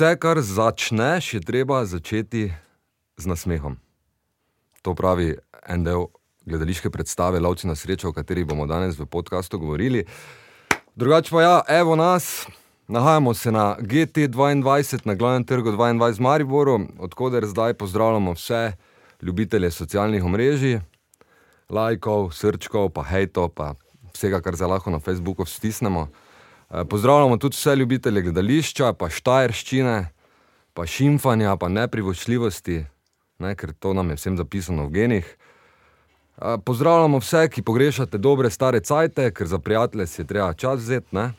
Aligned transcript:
Vse, 0.00 0.16
kar 0.16 0.40
začneš, 0.40 1.34
je 1.34 1.40
treba 1.44 1.84
začeti 1.84 2.48
z 3.20 3.26
nasmehom. 3.28 3.74
To 4.80 4.94
pravi 4.96 5.34
en 5.68 5.84
del 5.84 6.06
gledališke 6.48 6.88
predstave 6.88 7.36
Lovci 7.36 7.68
na 7.68 7.76
srečo, 7.76 8.08
o 8.08 8.12
kateri 8.16 8.46
bomo 8.48 8.64
danes 8.64 8.96
v 8.96 9.04
podkastu 9.04 9.58
govorili. 9.60 10.06
Drugače 10.96 11.30
pa 11.30 11.42
ja, 11.42 11.60
evo 11.68 11.96
nas, 12.00 12.46
nahajamo 12.88 13.34
se 13.34 13.52
na 13.52 13.76
GT2, 13.76 15.04
na 15.04 15.14
glavnem 15.14 15.44
trgu 15.44 15.76
22 15.76 16.16
v 16.16 16.20
Mariboru, 16.20 16.80
odkuder 16.98 17.46
zdaj 17.46 17.74
pozdravljamo 17.74 18.32
vse 18.32 18.72
ljubitelje 19.22 19.70
socialnih 19.70 20.24
omrežij, 20.24 20.80
lajkov, 21.68 22.32
srčkov, 22.32 22.88
pa 22.88 23.04
hejto, 23.04 23.48
pa 23.48 23.74
vsega, 24.14 24.40
kar 24.40 24.56
zdaj 24.56 24.68
lahko 24.68 24.90
na 24.90 24.98
Facebooku 24.98 25.44
stisnemo. 25.44 26.08
Eh, 26.70 26.84
Pozdravljamo 26.84 27.36
tudi 27.36 27.56
vse 27.56 27.76
ljubitelje 27.76 28.22
gledališča, 28.22 28.92
pa 28.92 29.08
štajerščine, 29.10 30.08
pa 30.74 30.86
šimfanja, 30.86 31.56
pa 31.56 31.68
neprivoščljivosti, 31.68 32.84
ne, 33.42 33.54
ker 33.58 33.72
to 33.74 33.94
nam 33.94 34.10
je 34.10 34.16
vsem 34.20 34.36
zapisano 34.38 34.86
v 34.86 34.94
genih. 34.94 35.32
Eh, 36.38 36.58
Pozdravljamo 36.64 37.18
vse, 37.18 37.48
ki 37.50 37.66
pogrešate 37.66 38.18
dobre 38.18 38.50
stare 38.50 38.80
cajte, 38.80 39.32
ker 39.34 39.50
za 39.50 39.58
prijatelje 39.58 40.06
si 40.06 40.20
je 40.20 40.26
treba 40.26 40.52
čas 40.54 40.78
vzeti. 40.80 41.16
Ne? 41.16 41.32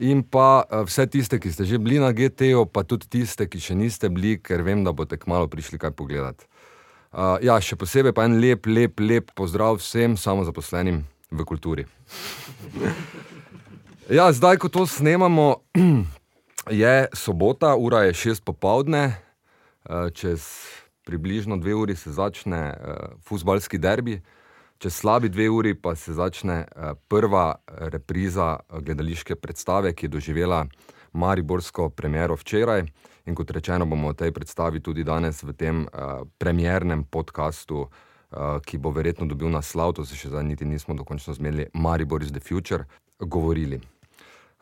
In 0.00 0.22
pa 0.22 0.64
eh, 0.70 0.80
vse 0.88 1.06
tiste, 1.06 1.38
ki 1.38 1.52
ste 1.52 1.68
že 1.68 1.78
bili 1.78 2.00
na 2.00 2.12
GT-ju, 2.12 2.64
pa 2.66 2.82
tudi 2.82 3.06
tiste, 3.06 3.44
ki 3.44 3.60
še 3.60 3.76
niste 3.76 4.08
bili, 4.08 4.38
ker 4.40 4.64
vem, 4.64 4.84
da 4.84 4.96
boste 4.96 5.20
kmalo 5.20 5.52
prišli 5.52 5.78
kaj 5.78 5.92
pogledati. 5.92 6.48
Uh, 7.14 7.36
ja, 7.44 7.60
še 7.62 7.76
posebej 7.78 8.10
pa 8.10 8.24
en 8.26 8.40
lep, 8.42 8.66
lep, 8.66 8.98
lep 8.98 9.28
pozdrav 9.38 9.76
vsem 9.78 10.16
samozaposlenim 10.18 11.04
v 11.30 11.44
kulturi. 11.46 11.84
Ja, 14.10 14.32
zdaj, 14.32 14.60
ko 14.60 14.68
to 14.68 14.86
snemamo, 14.86 15.64
je 16.70 17.06
sobota, 17.16 17.72
ura 17.76 18.02
je 18.04 18.14
šest 18.14 18.44
popovdne, 18.44 19.16
eh, 19.88 20.10
čez 20.12 20.44
približno 21.04 21.56
dve 21.56 21.74
uri 21.74 21.96
se 21.96 22.12
začne 22.12 22.72
uh, 22.72 22.94
futbalski 23.28 23.78
derbi, 23.78 24.22
čez 24.78 24.94
slabi 24.94 25.28
dve 25.28 25.50
uri 25.50 25.74
pa 25.74 25.94
se 25.94 26.12
začne 26.12 26.64
uh, 26.64 26.96
prva 27.08 27.54
repriza 27.68 28.56
gledališke 28.80 29.36
predstave, 29.36 29.92
ki 29.92 30.06
je 30.06 30.10
doživela 30.16 30.66
Mariborsko 31.12 31.90
premiero 31.90 32.36
včeraj. 32.36 32.86
In 33.26 33.34
kot 33.34 33.50
rečeno, 33.50 33.84
bomo 33.86 34.08
o 34.08 34.16
tej 34.16 34.32
predstavi 34.32 34.80
tudi 34.80 35.04
danes 35.04 35.42
v 35.42 35.52
tem 35.52 35.84
uh, 35.84 36.24
premjernem 36.38 37.04
podkastu, 37.04 37.80
uh, 37.80 37.88
ki 38.66 38.78
bo 38.78 38.90
verjetno 38.90 39.26
dobil 39.30 39.48
naslov, 39.52 39.94
to 39.94 40.04
se 40.04 40.18
še 40.18 40.32
zdaj 40.32 40.44
niti 40.44 40.66
nismo 40.66 40.94
dokončno 40.94 41.34
zmedili, 41.34 41.68
Maribor 41.74 42.22
is 42.22 42.32
the 42.32 42.40
future, 42.40 42.84
govorili. 43.20 43.80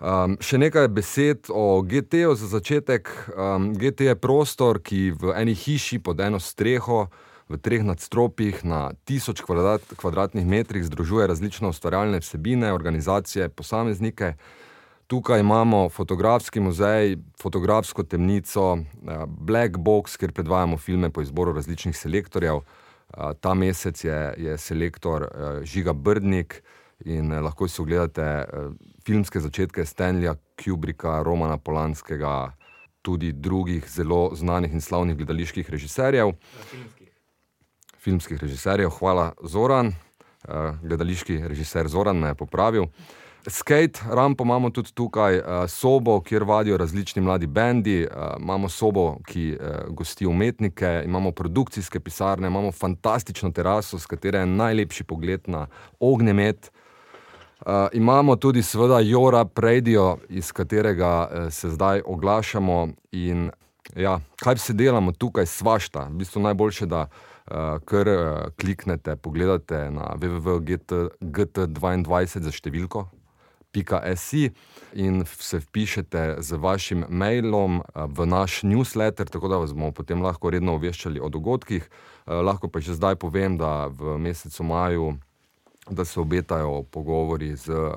Um, 0.02 0.34
še 0.42 0.58
nekaj 0.58 0.88
besed 0.90 1.46
o 1.46 1.78
GT-ju 1.86 2.34
za 2.34 2.48
začetek. 2.50 3.06
Um, 3.38 3.70
GT 3.78 4.08
je 4.10 4.16
prostor, 4.18 4.80
ki 4.82 5.12
v 5.14 5.30
eni 5.38 5.54
hiši 5.54 6.00
pod 6.02 6.18
eno 6.18 6.40
streho, 6.42 7.06
v 7.46 7.58
treh 7.62 7.84
nadstropjih 7.86 8.64
na 8.66 8.96
tisoč 9.06 9.44
kvadrat, 9.46 9.84
kvadratnih 10.00 10.46
metrih 10.48 10.82
združuje 10.88 11.28
različne 11.30 11.70
ustvarjalne 11.70 12.18
vsebine, 12.18 12.72
organizacije, 12.74 13.46
posameznike. 13.54 14.34
Tukaj 15.06 15.44
imamo 15.44 15.86
fotografski 15.92 16.58
muzej, 16.64 17.20
fotografsko 17.38 18.02
temnico, 18.02 18.72
uh, 18.82 19.24
Black 19.28 19.78
Box, 19.78 20.18
kjer 20.18 20.34
predvajamo 20.34 20.82
filme 20.82 21.14
po 21.14 21.22
izboru 21.22 21.54
različnih 21.54 21.94
selektorjev. 21.94 22.64
Ta 23.40 23.54
mesec 23.54 24.04
je, 24.04 24.34
je 24.36 24.58
selektor 24.58 25.22
uh, 25.22 25.64
Žiga 25.64 25.92
Brdnik 25.92 26.62
in 27.04 27.32
uh, 27.32 27.42
lahko 27.44 27.68
si 27.68 27.82
ogledate. 27.82 28.24
Uh, 28.48 28.72
filmske 29.04 29.40
začetke 29.40 29.84
Stanleya 29.86 30.36
Kubricka, 30.56 31.22
Romana 31.22 31.58
Polanskega, 31.58 32.52
tudi 33.02 33.32
drugih 33.32 33.88
zelo 33.90 34.30
znanih 34.34 34.72
in 34.72 34.80
slavnih 34.80 35.16
gledaliških 35.16 35.70
režiserjev. 35.70 36.32
Filmskih. 36.70 37.08
Filmskih 37.98 38.38
režiserjev, 38.42 38.90
hvala 38.98 39.32
Zoran, 39.46 39.92
gledališki 40.82 41.36
režiser 41.46 41.88
Zoran 41.88 42.18
me 42.18 42.32
je 42.32 42.34
popravil. 42.34 42.86
Skate 43.46 44.00
rampo 44.10 44.44
imamo 44.44 44.70
tudi 44.70 44.92
tukaj, 44.94 45.38
uh, 45.38 45.44
sobo, 45.68 46.20
kjer 46.20 46.44
vadijo 46.44 46.76
različni 46.76 47.22
mladi 47.22 47.46
bendi, 47.46 48.06
uh, 48.06 48.12
imamo 48.40 48.68
sobo, 48.68 49.16
ki 49.26 49.58
uh, 49.60 49.94
gosti 49.94 50.26
umetnike, 50.26 51.02
imamo 51.04 51.32
produkcijske 51.32 52.00
pisarne, 52.00 52.46
imamo 52.46 52.72
fantastično 52.72 53.50
teraso, 53.50 53.98
s 53.98 54.06
katere 54.06 54.38
je 54.38 54.46
najlepši 54.46 55.04
pogled 55.04 55.40
na 55.46 55.66
ognjemet. 56.00 56.72
Uh, 57.66 57.72
imamo 57.92 58.36
tudi, 58.36 58.62
seveda, 58.62 59.00
Jora 59.00 59.44
Predijo, 59.44 60.18
iz 60.28 60.52
katerega 60.52 61.28
uh, 61.30 61.52
se 61.52 61.70
zdaj 61.70 62.02
oglašamo. 62.06 62.88
In, 63.12 63.50
ja, 63.96 64.20
kaj 64.42 64.54
vse 64.54 64.72
delamo 64.72 65.12
tukaj, 65.12 65.46
svašta. 65.46 66.06
V 66.10 66.14
bistvu 66.22 66.42
najboljše, 66.42 66.86
da 66.86 67.06
uh, 67.06 67.10
kar 67.84 68.08
uh, 68.08 68.14
kliknete, 68.60 69.16
pogledate 69.16 69.90
na 69.90 70.14
www.gt22 70.14 72.38
za 72.38 72.50
številko. 72.50 73.21
.si 73.72 74.50
in 74.92 75.24
se 75.24 75.58
vpišete 75.58 76.36
z 76.38 76.52
vašim 76.56 77.04
mailom 77.08 77.82
v 77.94 78.26
naš 78.26 78.62
newsletter, 78.62 79.28
tako 79.30 79.48
da 79.48 79.56
vas 79.56 79.72
bomo 79.72 79.92
potem 79.92 80.22
lahko 80.22 80.50
redno 80.50 80.74
obveščali 80.74 81.20
o 81.20 81.28
dogodkih. 81.28 81.88
Lahko 82.26 82.68
pa 82.68 82.80
že 82.80 82.94
zdaj 82.94 83.16
povem, 83.16 83.56
da 83.56 83.86
v 83.86 84.18
mesecu 84.18 84.64
maju 84.64 85.16
da 85.90 86.04
se 86.04 86.20
obetajo 86.20 86.82
pogovori 86.82 87.56
z 87.56 87.68
uh, 87.70 87.92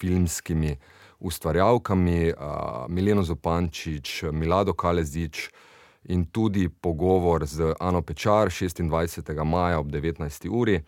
filmskimi 0.00 0.76
ustvarjalkami, 1.20 2.32
Mileno 2.88 3.22
Zopančič, 3.22 4.24
Milado 4.32 4.72
Kalezič 4.72 5.50
in 6.04 6.24
tudi 6.24 6.68
pogovor 6.68 7.46
z 7.46 7.74
Ano 7.80 8.02
Pečar 8.02 8.48
26. 8.48 9.44
maja 9.44 9.78
ob 9.78 9.86
19. 9.86 10.48
uri. 10.50 10.80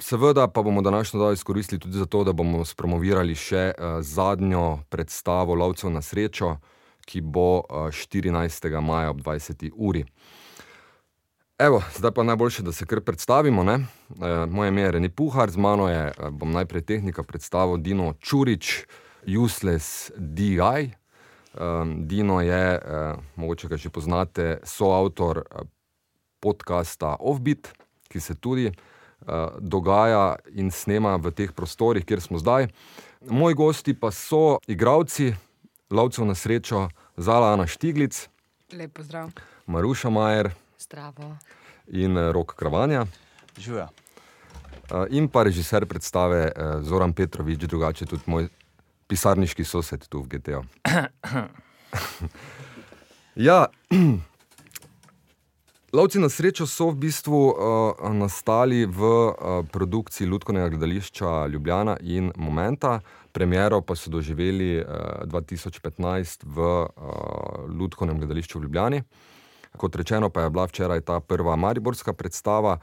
Seveda 0.00 0.48
pa 0.48 0.62
bomo 0.62 0.80
današnjo 0.80 1.20
dan 1.20 1.32
izkoristili 1.32 1.78
tudi 1.78 1.98
zato, 1.98 2.24
da 2.24 2.32
bomo 2.32 2.64
spromovirali 2.64 3.34
še 3.34 3.72
uh, 3.76 4.00
zadnjo 4.00 4.78
predstavo 4.88 5.54
Lovcev 5.54 5.90
na 5.92 6.02
srečo, 6.02 6.56
ki 7.04 7.20
bo 7.20 7.58
uh, 7.58 7.88
14. 7.92 8.80
maja 8.80 9.10
ob 9.10 9.20
20. 9.20 9.70
uri. 9.76 10.04
Evo, 11.58 11.82
zdaj 11.96 12.10
pa 12.16 12.22
najboljše, 12.22 12.62
da 12.62 12.72
se 12.72 12.86
kar 12.86 13.00
predstavimo. 13.00 13.62
E, 13.72 13.78
moje 14.48 14.68
ime 14.68 14.80
je 14.80 14.90
Reni 14.90 15.08
Puhar, 15.08 15.50
z 15.50 15.56
mano 15.56 15.88
je, 15.88 16.12
bom 16.30 16.52
najprej 16.52 16.82
tehnika 16.82 17.22
predstavil 17.22 17.76
Dino 17.76 18.14
Čurič, 18.20 18.86
Useless 19.44 20.10
DI. 20.16 20.56
E, 20.56 20.90
Dino 21.96 22.40
je, 22.40 22.78
e, 22.78 23.12
mogoče 23.36 23.68
ga 23.68 23.76
že 23.76 23.90
poznate, 23.90 24.60
soavtor 24.64 25.42
podcasta 26.40 27.16
Offbeat, 27.20 27.68
ki 28.08 28.20
se 28.20 28.34
tudi 28.34 28.66
e, 28.66 28.72
dogaja 29.60 30.36
in 30.54 30.70
snema 30.70 31.16
v 31.16 31.30
teh 31.30 31.52
prostorih, 31.52 32.04
kjer 32.04 32.20
smo 32.20 32.38
zdaj. 32.38 32.68
Moji 33.28 33.54
gosti 33.54 33.94
pa 33.94 34.10
so 34.10 34.58
igravci, 34.66 35.34
lovcev 35.90 36.24
na 36.24 36.34
srečo, 36.34 36.88
Zala 37.16 37.52
Ana 37.52 37.66
Štiglic, 37.66 38.28
Lepo 38.72 39.02
zdrav. 39.02 39.30
Maruša 39.66 40.10
Majer 40.10 40.50
Zdravo. 40.78 41.36
in 41.86 42.16
eh, 42.16 42.32
Rok 42.32 42.54
Kravanja. 42.56 43.06
Živijo. 43.58 43.88
Uh, 44.90 45.06
in 45.10 45.28
pa 45.28 45.42
režiser 45.42 45.86
predstave 45.86 46.52
Zoran 46.82 47.12
Petrovič, 47.12 47.58
drugače 47.58 48.06
tudi 48.06 48.22
moj 48.26 48.48
pisarniški 49.06 49.64
sosed 49.64 50.08
tu 50.08 50.22
v 50.22 50.26
GT-ju. 50.26 50.64
ja, 53.48 53.66
Lovci 55.92 56.22
na 56.22 56.28
srečo 56.30 56.70
so 56.70 56.86
v 56.94 57.10
bistvu 57.10 57.34
uh, 57.34 57.54
nastali 58.14 58.86
v 58.86 59.02
uh, 59.02 59.66
produkciji 59.66 60.28
Ludkovnega 60.30 60.68
gledališča 60.68 61.46
Ljubljana 61.50 61.96
in 62.00 62.30
Momenta, 62.36 63.00
premiero 63.32 63.80
pa 63.82 63.96
so 63.98 64.10
doživeli 64.10 64.78
uh, 64.78 65.26
2015 65.26 66.46
v 66.46 66.58
uh, 66.62 66.86
Ludkovnem 67.66 68.22
gledališču 68.22 68.58
v 68.58 68.62
Ljubljani. 68.62 69.02
Kot 69.76 69.96
rečeno, 69.96 70.30
pa 70.30 70.46
je 70.46 70.50
bila 70.50 70.68
včeraj 70.70 71.00
ta 71.00 71.20
prva 71.20 71.56
mariborska 71.56 72.12
predstava. 72.12 72.78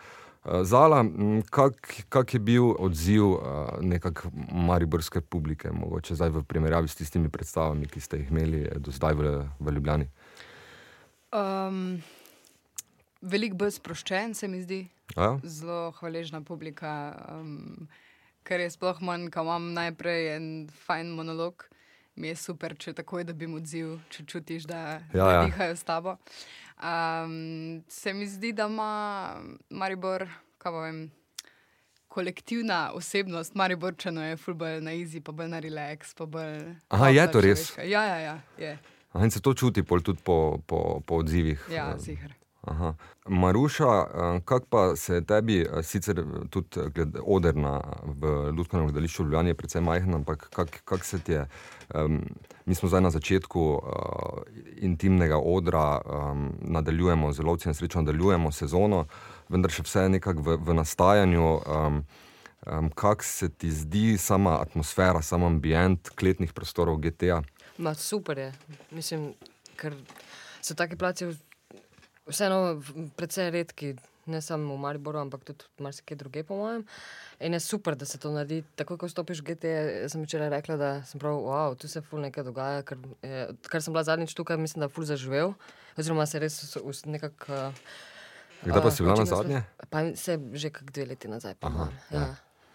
Zala, 0.64 1.06
kak, 1.50 2.04
kak 2.10 2.34
je 2.34 2.40
bil 2.40 2.72
odziv 2.80 3.40
nekakšne 3.84 4.32
mariborske 4.52 5.22
publike, 5.22 5.72
mogoče 5.72 6.16
zdaj 6.16 6.30
v 6.30 6.44
primerjavi 6.48 6.88
s 6.88 6.96
tistimi 6.96 7.30
predstavami, 7.30 7.88
ki 7.88 8.00
ste 8.00 8.22
jih 8.22 8.32
imeli 8.32 8.64
do 8.80 8.92
zdaj 8.92 9.16
v, 9.20 9.34
v 9.60 9.76
Ljubljani? 9.76 10.08
Um, 11.36 12.00
Veliko 13.28 13.58
bolj 13.60 13.74
sproščen 13.78 14.34
se 14.34 14.48
mi 14.48 14.62
zdi, 14.64 14.86
Ja? 15.18 15.34
zelo 15.44 15.92
hvaležna 16.00 16.42
publika, 16.42 16.92
um, 17.32 17.88
ker 18.48 18.60
je 18.64 18.70
sploh 18.72 19.00
manj, 19.04 19.30
ko 19.34 19.44
imam 19.44 19.74
najprej 19.76 20.36
en 20.36 20.48
fajn 20.86 21.12
monolog. 21.16 21.66
Mi 22.18 22.32
je 22.32 22.36
super, 22.40 22.74
če 22.80 22.96
takoj 22.98 23.28
dobim 23.30 23.54
odziv, 23.60 23.98
če 24.10 24.24
čutiš, 24.26 24.66
da, 24.66 25.02
Ja, 25.14 25.26
da 25.26 25.34
ja. 25.34 25.44
dihajo 25.46 25.76
s 25.78 25.84
tabo. 25.86 26.16
Um, 26.78 27.84
se 27.88 28.14
mi 28.14 28.26
zdi, 28.28 28.54
da 28.54 28.66
ima 28.66 29.38
Maribor, 29.70 30.26
kaj 30.58 30.72
pa 30.72 30.82
vem, 30.88 31.04
kolektivna 32.08 32.92
osebnost 32.94 33.56
Mariborčano 33.56 34.24
je 34.26 34.38
fulbol 34.38 34.82
na 34.82 34.96
izi, 34.98 35.22
pa 35.22 35.32
bolj 35.32 35.52
na 35.52 35.60
relax, 35.60 36.16
bolj. 36.18 36.74
Aha, 36.90 37.10
je 37.10 37.28
to 37.32 37.42
res? 37.42 37.68
človeška. 37.68 37.86
Ja, 37.86 38.04
ja, 38.06 38.18
ja. 38.20 38.36
Je. 38.58 38.74
Aha, 39.14 39.24
in 39.26 39.32
se 39.32 39.42
to 39.42 39.54
čuti 39.54 39.84
tudi 39.84 40.20
po, 40.24 40.58
po, 40.68 41.02
po 41.06 41.16
odzivih. 41.16 41.68
Ja, 41.72 41.92
eh, 41.94 42.00
sicer. 42.00 42.34
Aha. 42.68 42.94
Maruša, 43.28 43.86
eh, 43.86 44.40
kako 44.46 44.66
pa 44.70 44.96
se 44.96 45.22
tebi, 45.26 45.62
eh, 45.62 45.84
sicer 45.84 46.24
tudi 46.50 46.80
eh, 46.80 46.90
gled, 46.90 47.16
oder 47.24 47.56
na, 47.56 47.82
v 48.04 48.52
Ljudskem 48.58 48.84
gledališču 48.84 49.24
v 49.24 49.26
Ljubljani 49.26 49.50
je 49.50 49.56
precej 49.56 49.82
majhen, 49.82 50.14
ampak 50.14 50.50
kako 50.50 50.78
kak 50.86 51.06
se 51.06 51.20
ti 51.20 51.32
je, 51.32 51.48
um, 51.96 52.22
mi 52.66 52.76
smo 52.76 52.90
zdaj 52.90 53.02
na 53.02 53.10
začetku 53.10 53.62
uh, 53.62 53.82
intimnega 54.76 55.38
odra, 55.38 56.02
um, 56.06 56.54
nadaljujemo, 56.62 57.32
zelo 57.32 57.56
vsi 57.56 57.68
nesrečno 57.70 58.02
nadaljujemo 58.02 58.52
sezono, 58.52 59.06
vendar 59.50 59.72
še 59.72 59.84
vse 59.88 60.04
je 60.04 60.10
nekako 60.10 60.42
v, 60.42 60.58
v 60.60 60.74
nastajanju. 60.74 61.48
Um, 61.64 62.04
um, 62.68 62.90
kako 62.90 63.24
se 63.24 63.50
ti 63.50 63.72
zdi 63.72 64.18
sama 64.18 64.60
atmosfera, 64.62 65.22
sam 65.22 65.44
ambient 65.44 66.10
kletnih 66.10 66.54
prostorov 66.54 67.00
GTA? 67.00 67.42
Ma, 67.78 67.94
super 67.94 68.38
je. 68.38 68.52
Mislim, 68.92 69.34
ker 69.80 69.96
so 70.62 70.76
taki 70.76 70.96
placi 70.96 71.26
v- 71.26 71.47
vseeno 72.28 72.82
precej 73.16 73.52
redki, 73.52 73.96
ne 74.28 74.42
samo 74.42 74.76
v 74.76 74.82
Mariboru, 74.84 75.20
ampak 75.24 75.44
tudi 75.48 75.66
marsikje 75.80 76.18
druge, 76.20 76.44
po 76.44 76.58
mojem. 76.60 76.84
In 77.40 77.54
je 77.54 77.60
super, 77.60 77.96
da 77.96 78.06
se 78.06 78.20
to 78.20 78.32
naredi. 78.32 78.64
Takoj, 78.76 78.98
ko 79.00 79.10
stopiš 79.10 79.42
v 79.42 79.54
GT, 79.54 79.66
sem 80.12 80.24
včeraj 80.24 80.52
rekla, 80.60 80.76
da 80.78 80.90
sem 81.08 81.22
prav, 81.22 81.40
wow, 81.40 81.78
tu 81.80 81.88
se 81.88 82.02
ful 82.04 82.20
nekaj 82.26 82.44
dogaja. 82.44 82.84
Ker, 82.84 83.00
je, 83.24 83.48
ker 83.72 83.84
sem 83.84 83.96
bila 83.96 84.04
zadnjič 84.04 84.36
tukaj, 84.36 84.60
mislim, 84.60 84.84
da 84.84 84.92
ful 84.92 85.08
zaživel. 85.08 85.56
Oziroma 85.98 86.28
se 86.28 86.44
res 86.44 86.60
nekako. 87.08 87.48
Uh, 87.48 87.74
Kdaj 88.66 88.82
pa 88.82 88.92
si 88.92 89.04
bila 89.06 89.16
na 89.16 89.26
zadnje? 89.26 89.64
Pa 89.90 90.04
se 90.18 90.40
že 90.54 90.74
kak 90.74 90.92
dve 90.92 91.14
leti 91.14 91.30
nazaj. 91.30 91.56
Aha, 91.62 91.70
mojem, 91.78 91.96
ja. 92.12 92.26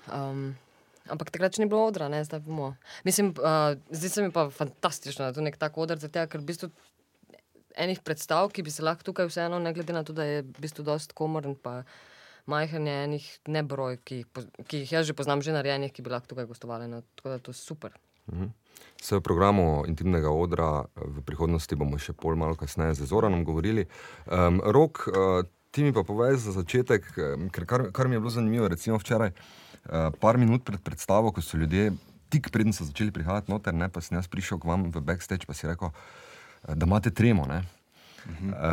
Um, 0.09 0.55
ampak 1.11 1.35
takrat 1.35 1.59
ni 1.59 1.67
bilo 1.67 1.85
odra, 1.87 2.09
ne, 2.09 2.23
zdaj 2.25 2.41
bomo. 2.47 2.75
Mislim, 3.05 3.35
uh, 3.37 3.75
zdi 3.91 4.09
se 4.09 4.23
mi 4.23 4.33
pa 4.33 4.49
fantastično, 4.51 5.27
da 5.27 5.35
je 5.35 5.39
to 5.39 5.45
nek 5.45 5.59
tak 5.59 5.79
odr, 5.79 5.99
zato 5.99 6.27
ker 6.31 6.41
v 6.41 6.49
bistvu 6.49 6.71
enih 7.77 8.01
predstav, 8.05 8.51
ki 8.53 8.63
bi 8.63 8.71
se 8.71 8.85
lahko 8.85 9.07
tukaj 9.11 9.29
vseeno, 9.31 9.59
ne 9.59 9.73
glede 9.73 9.93
na 9.93 10.05
to, 10.05 10.13
da 10.17 10.25
je 10.25 10.43
v 10.43 10.65
bistvu 10.65 10.85
dost 10.87 11.13
komoren, 11.17 11.55
pa 11.55 11.83
majhen 12.47 12.87
je 12.87 12.97
enih 13.05 13.27
nebroj, 13.47 14.01
ki 14.05 14.25
ki 14.67 14.85
jih 14.85 14.93
jaz 14.99 15.07
že 15.07 15.17
poznam, 15.17 15.43
že 15.43 15.55
narejenih, 15.55 15.93
ki 15.93 16.03
bi 16.03 16.11
lahko 16.11 16.35
tukaj 16.35 16.49
gostovali. 16.51 16.89
No, 16.91 17.03
tako 17.17 17.33
da 17.33 17.39
je 17.39 17.47
to 17.49 17.53
super. 17.53 17.95
Se 19.03 19.17
v 19.17 19.23
programu 19.23 19.83
intimnega 19.87 20.31
odra 20.31 20.87
v 20.95 21.23
prihodnosti 21.27 21.75
bomo 21.77 21.99
še 21.99 22.15
pol 22.15 22.39
malo 22.39 22.55
kasneje 22.55 23.03
z 23.03 23.11
Zoranom 23.11 23.43
govorili. 23.45 23.89
Um, 24.31 24.63
Rok, 24.63 25.07
uh, 25.11 25.43
ti 25.75 25.83
mi 25.83 25.93
pa 25.93 26.07
povej 26.07 26.39
za 26.39 26.55
začetek, 26.55 27.11
em, 27.19 27.51
ker 27.51 27.67
kar, 27.67 27.91
kar 27.91 28.07
mi 28.07 28.15
je 28.15 28.23
bilo 28.23 28.31
zanimivo, 28.31 28.71
recimo 28.71 29.01
včeraj, 29.03 29.33
uh, 29.33 30.15
par 30.23 30.39
minut 30.39 30.63
pred 30.63 30.79
predstavo, 30.85 31.33
ko 31.35 31.43
so 31.43 31.59
ljudje 31.59 31.91
tik 32.33 32.49
preden 32.49 32.73
so 32.73 32.87
začeli 32.89 33.13
prihajati 33.13 33.53
noter, 33.53 33.75
ne, 33.77 33.91
pa 33.93 34.01
sem 34.01 34.17
jaz 34.17 34.29
prišel 34.31 34.61
k 34.63 34.69
vam 34.71 34.89
v 34.89 35.03
backstage, 35.05 35.45
pa 35.45 35.53
si 35.53 35.69
rekel, 35.69 35.93
da 36.69 36.87
imate 36.87 37.11
tremo. 37.11 37.47
Ne? 37.47 37.63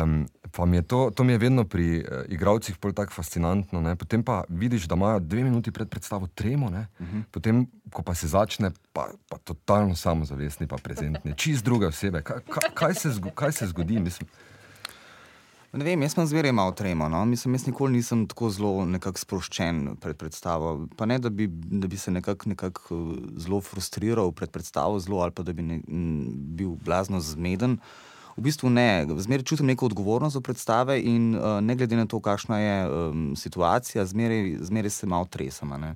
Um, 0.02 0.28
pa 0.52 0.64
mi 0.64 0.76
je 0.76 0.82
to, 0.82 1.10
to 1.14 1.24
mi 1.24 1.32
je 1.32 1.38
vedno 1.38 1.64
pri 1.64 1.98
uh, 1.98 2.04
igravcih 2.28 2.78
bolj 2.82 2.94
tako 2.94 3.12
fascinantno. 3.12 3.80
Ne? 3.80 3.96
Potem 3.96 4.22
pa 4.22 4.44
vidiš, 4.48 4.84
da 4.84 4.94
imajo 4.94 5.20
dve 5.20 5.44
minuti 5.44 5.72
pred 5.72 5.88
predstavo 5.88 6.26
tremo, 6.26 6.66
uh 6.66 6.72
-huh. 6.72 7.22
potem, 7.30 7.66
ko 7.92 8.02
pa 8.02 8.14
se 8.14 8.28
začne, 8.28 8.70
pa, 8.92 9.08
pa 9.28 9.38
totalno 9.38 9.96
samozavestni, 9.96 10.66
pa 10.66 10.76
prezentni, 10.76 11.34
čist 11.36 11.64
druge 11.64 11.86
osebe. 11.86 12.22
Kaj, 12.22 12.40
kaj, 12.40 12.70
kaj, 12.74 12.94
se, 12.94 13.10
zgo, 13.10 13.30
kaj 13.30 13.52
se 13.52 13.66
zgodi? 13.66 14.00
Mislim, 14.00 14.28
Ne 15.70 15.84
vem, 15.86 16.02
jaz 16.02 16.16
sem 16.16 16.26
zmeraj 16.26 16.50
imel 16.50 16.72
tremo. 16.74 17.06
No? 17.08 17.22
Mislim, 17.30 17.54
jaz 17.54 17.68
nikoli 17.68 18.00
nisem 18.00 18.24
tako 18.26 18.48
zelo 18.50 18.72
sproščen 19.16 19.96
pred 20.02 20.18
predstavo. 20.18 20.88
Pa 20.98 21.06
ne, 21.06 21.18
da 21.22 21.30
bi, 21.30 21.46
da 21.46 21.86
bi 21.86 21.96
se 21.96 22.10
nekako 22.10 22.48
nekak, 22.50 22.80
eh, 22.90 22.96
zelo 23.38 23.60
frustriral 23.60 24.32
pred 24.32 24.50
predstavo, 24.50 24.98
zelo, 24.98 25.20
ali 25.22 25.30
pa 25.30 25.42
da 25.42 25.52
bi 25.52 25.62
ne, 25.62 25.80
m, 25.86 26.26
bil 26.58 26.74
blazno 26.74 27.20
zmeden. 27.20 27.78
V 28.36 28.42
bistvu 28.42 28.70
ne, 28.70 29.06
zmeraj 29.18 29.44
čutim 29.44 29.66
neko 29.66 29.86
odgovornost 29.86 30.34
za 30.34 30.40
predstave 30.40 31.00
in 31.02 31.34
uh, 31.36 31.60
ne 31.60 31.74
glede 31.76 31.96
na 31.96 32.06
to, 32.06 32.20
kakšna 32.20 32.58
je 32.58 32.76
um, 32.88 33.24
situacija, 33.36 34.06
zmeraj, 34.06 34.56
zmeraj 34.64 34.90
se 34.90 35.06
malo 35.06 35.26
tresem. 35.30 35.72
A, 35.72 35.94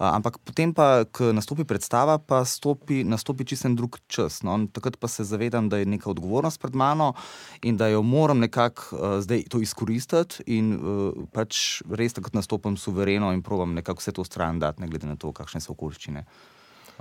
Ampak 0.00 0.38
potem, 0.40 0.72
pa, 0.72 1.04
ko 1.04 1.28
nastopi 1.36 1.66
predstava, 1.68 2.16
pa 2.16 2.40
stopi, 2.48 3.02
nastopi 3.04 3.44
čisto 3.44 3.68
en 3.68 3.76
drug 3.76 3.98
čas. 4.08 4.40
No? 4.40 4.56
Takrat 4.72 4.96
pa 4.96 5.10
se 5.12 5.26
zavedam, 5.28 5.68
da 5.68 5.76
je 5.76 5.84
neka 5.84 6.08
odgovornost 6.08 6.56
pred 6.56 6.72
mano 6.72 7.12
in 7.60 7.76
da 7.76 7.90
jo 7.92 8.00
moram 8.02 8.40
nekako 8.40 8.96
uh, 8.96 9.20
zdaj 9.20 9.44
to 9.52 9.60
izkoristiti, 9.60 10.40
in 10.56 10.72
uh, 10.72 11.28
pač 11.36 11.82
res 11.84 12.16
takrat 12.16 12.32
nastopam 12.32 12.80
suvereno 12.80 13.28
in 13.36 13.44
probujem 13.44 13.76
nekako 13.76 14.00
vse 14.00 14.16
to 14.16 14.24
stran 14.24 14.58
dati, 14.58 14.80
ne 14.80 14.88
glede 14.88 15.04
na 15.04 15.20
to, 15.20 15.34
kakšne 15.36 15.60
so 15.60 15.76
okoliščine. 15.76 16.24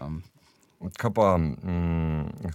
Um, 0.04 0.20
kaj 1.00 1.16
pa 1.16 1.32
mm, 1.40 2.52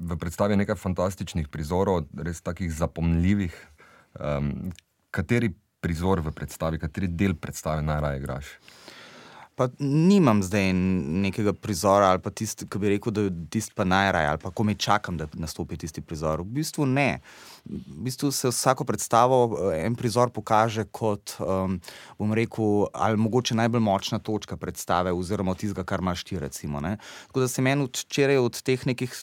v 0.00 0.16
predstavi 0.16 0.56
nekaj 0.64 0.80
fantastičnih 0.80 1.52
prizorov, 1.52 2.06
res 2.16 2.40
takih 2.40 2.72
zapomljivih. 2.72 3.52
Um, 4.16 4.72
kateri 5.12 5.52
prizor 5.84 6.24
v 6.24 6.32
predstavi, 6.32 6.80
kateri 6.80 7.12
del 7.12 7.36
predstave 7.36 7.84
najraje 7.84 8.24
igraš? 8.24 8.56
Pa 9.58 9.66
nimam 9.78 10.42
zdaj 10.42 10.70
nekega 10.72 11.52
prizora 11.52 12.12
ali 12.12 12.22
pa 12.22 12.30
tisti, 12.30 12.66
ki 12.70 12.78
bi 12.78 12.92
rekel, 12.92 13.12
da 13.12 13.24
je 13.26 13.32
tisti 13.50 13.74
pa 13.74 13.84
najraje 13.84 14.28
ali 14.30 14.38
pa 14.42 14.52
ko 14.54 14.64
me 14.64 14.74
čakam, 14.78 15.18
da 15.18 15.26
nastopi 15.34 15.76
tisti 15.76 16.00
prizor. 16.00 16.44
V 16.46 16.60
bistvu 16.60 16.86
ne. 16.86 17.18
V 17.66 17.98
bistvu 18.06 18.30
se 18.32 18.52
vsako 18.52 18.86
predstavo 18.86 19.40
eh, 19.72 19.82
en 19.86 19.98
prizor 19.98 20.30
pokaže 20.30 20.86
kot, 20.94 21.34
um, 21.42 21.80
bom 22.18 22.32
rekel, 22.38 22.86
ali 22.94 23.18
mogoče 23.18 23.58
najbolj 23.58 23.82
močna 23.82 24.18
točka 24.18 24.56
predstave 24.56 25.12
oziroma 25.12 25.54
tistega, 25.58 25.84
kar 25.84 26.00
imaš 26.00 26.24
ti. 26.24 26.38
Recimo. 26.38 26.80
Tako 27.26 27.40
da 27.40 27.48
se 27.48 27.62
meni 27.62 27.88
včeraj 27.90 28.38
od 28.38 28.62
teh 28.62 28.86
nekih 28.86 29.14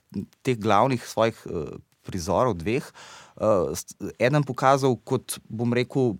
teh 0.43 0.57
glavnih 0.59 1.07
svojih 1.07 1.47
uh, 1.47 1.79
prizorov, 2.05 2.55
dveh, 2.59 2.85
uh, 3.41 3.73
eden 4.19 4.45
pokazal 4.47 4.95
kot, 5.03 5.39
bom 5.49 5.73
rekel, 5.75 6.13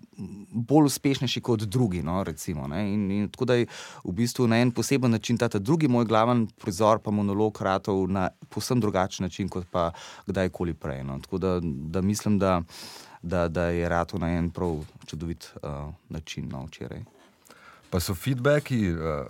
bolj 0.52 0.90
uspešnejši 0.90 1.42
kot 1.46 1.66
drugi. 1.70 2.04
No, 2.04 2.22
recimo, 2.24 2.68
ne. 2.72 2.84
in, 2.94 3.06
in 3.12 3.30
tako 3.32 3.50
da 3.50 3.60
je 3.60 3.70
v 4.04 4.16
bistvu 4.18 4.48
na 4.52 4.60
en 4.64 4.72
poseben 4.76 5.12
način 5.12 5.38
ta, 5.38 5.50
ta 5.50 5.60
drugi 5.60 5.88
moj 5.88 6.08
glaven 6.10 6.46
prizor, 6.62 7.00
pa 7.00 7.12
monolog 7.12 7.62
ratov 7.62 8.06
na 8.12 8.30
povsem 8.50 8.82
drugačen 8.82 9.26
način 9.26 9.50
kot 9.50 9.68
pa 9.72 9.92
kdajkoli 10.28 10.74
prej. 10.74 11.04
No. 11.04 11.20
Tako 11.24 11.38
da, 11.38 11.58
da 11.64 12.02
mislim, 12.02 12.40
da, 12.40 12.62
da, 13.22 13.48
da 13.48 13.70
je 13.74 13.90
ratov 13.90 14.20
na 14.20 14.36
en 14.38 14.50
prav 14.50 14.84
čudovit 15.06 15.52
uh, 15.56 15.94
način 16.10 16.50
no, 16.50 16.66
včeraj. 16.66 17.04
Pa 17.90 18.00
so 18.02 18.16
feedbacki 18.18 18.90
uh, 18.92 19.24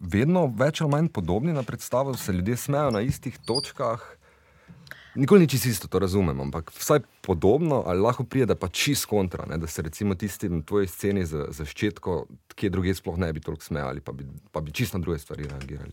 vedno 0.00 0.46
več 0.58 0.82
ali 0.82 0.90
manj 0.90 1.08
podobni 1.08 1.52
na 1.52 1.62
predstavo, 1.62 2.14
se 2.16 2.32
ljudje 2.32 2.56
smejo 2.66 2.90
na 2.90 3.00
istih 3.00 3.38
točkah. 3.46 4.02
Nikoli 5.14 5.40
ni 5.40 5.48
čisto 5.48 5.68
isto, 5.68 5.88
to 5.88 5.98
razumem, 5.98 6.40
ampak 6.40 6.72
vsaj 6.74 7.00
podobno, 7.22 7.82
ali 7.86 8.00
lahko 8.00 8.24
pride, 8.24 8.46
da 8.46 8.54
pa 8.58 8.68
čist 8.68 9.06
kontra, 9.06 9.46
ne? 9.46 9.58
da 9.58 9.66
se 9.66 9.82
recimo 9.82 10.14
tisti 10.14 10.48
na 10.48 10.62
tvoji 10.62 10.86
sceni 10.86 11.24
za, 11.26 11.46
za 11.50 11.64
ščetko, 11.64 12.26
kje 12.54 12.70
druge 12.70 12.94
sploh 12.94 13.18
ne 13.18 13.32
bi 13.32 13.40
toliko 13.40 13.64
smejali, 13.64 14.00
pa 14.00 14.12
bi, 14.12 14.26
pa 14.52 14.60
bi 14.60 14.72
čisto 14.72 14.98
na 14.98 15.02
druge 15.02 15.18
stvari 15.18 15.46
reagirali. 15.50 15.92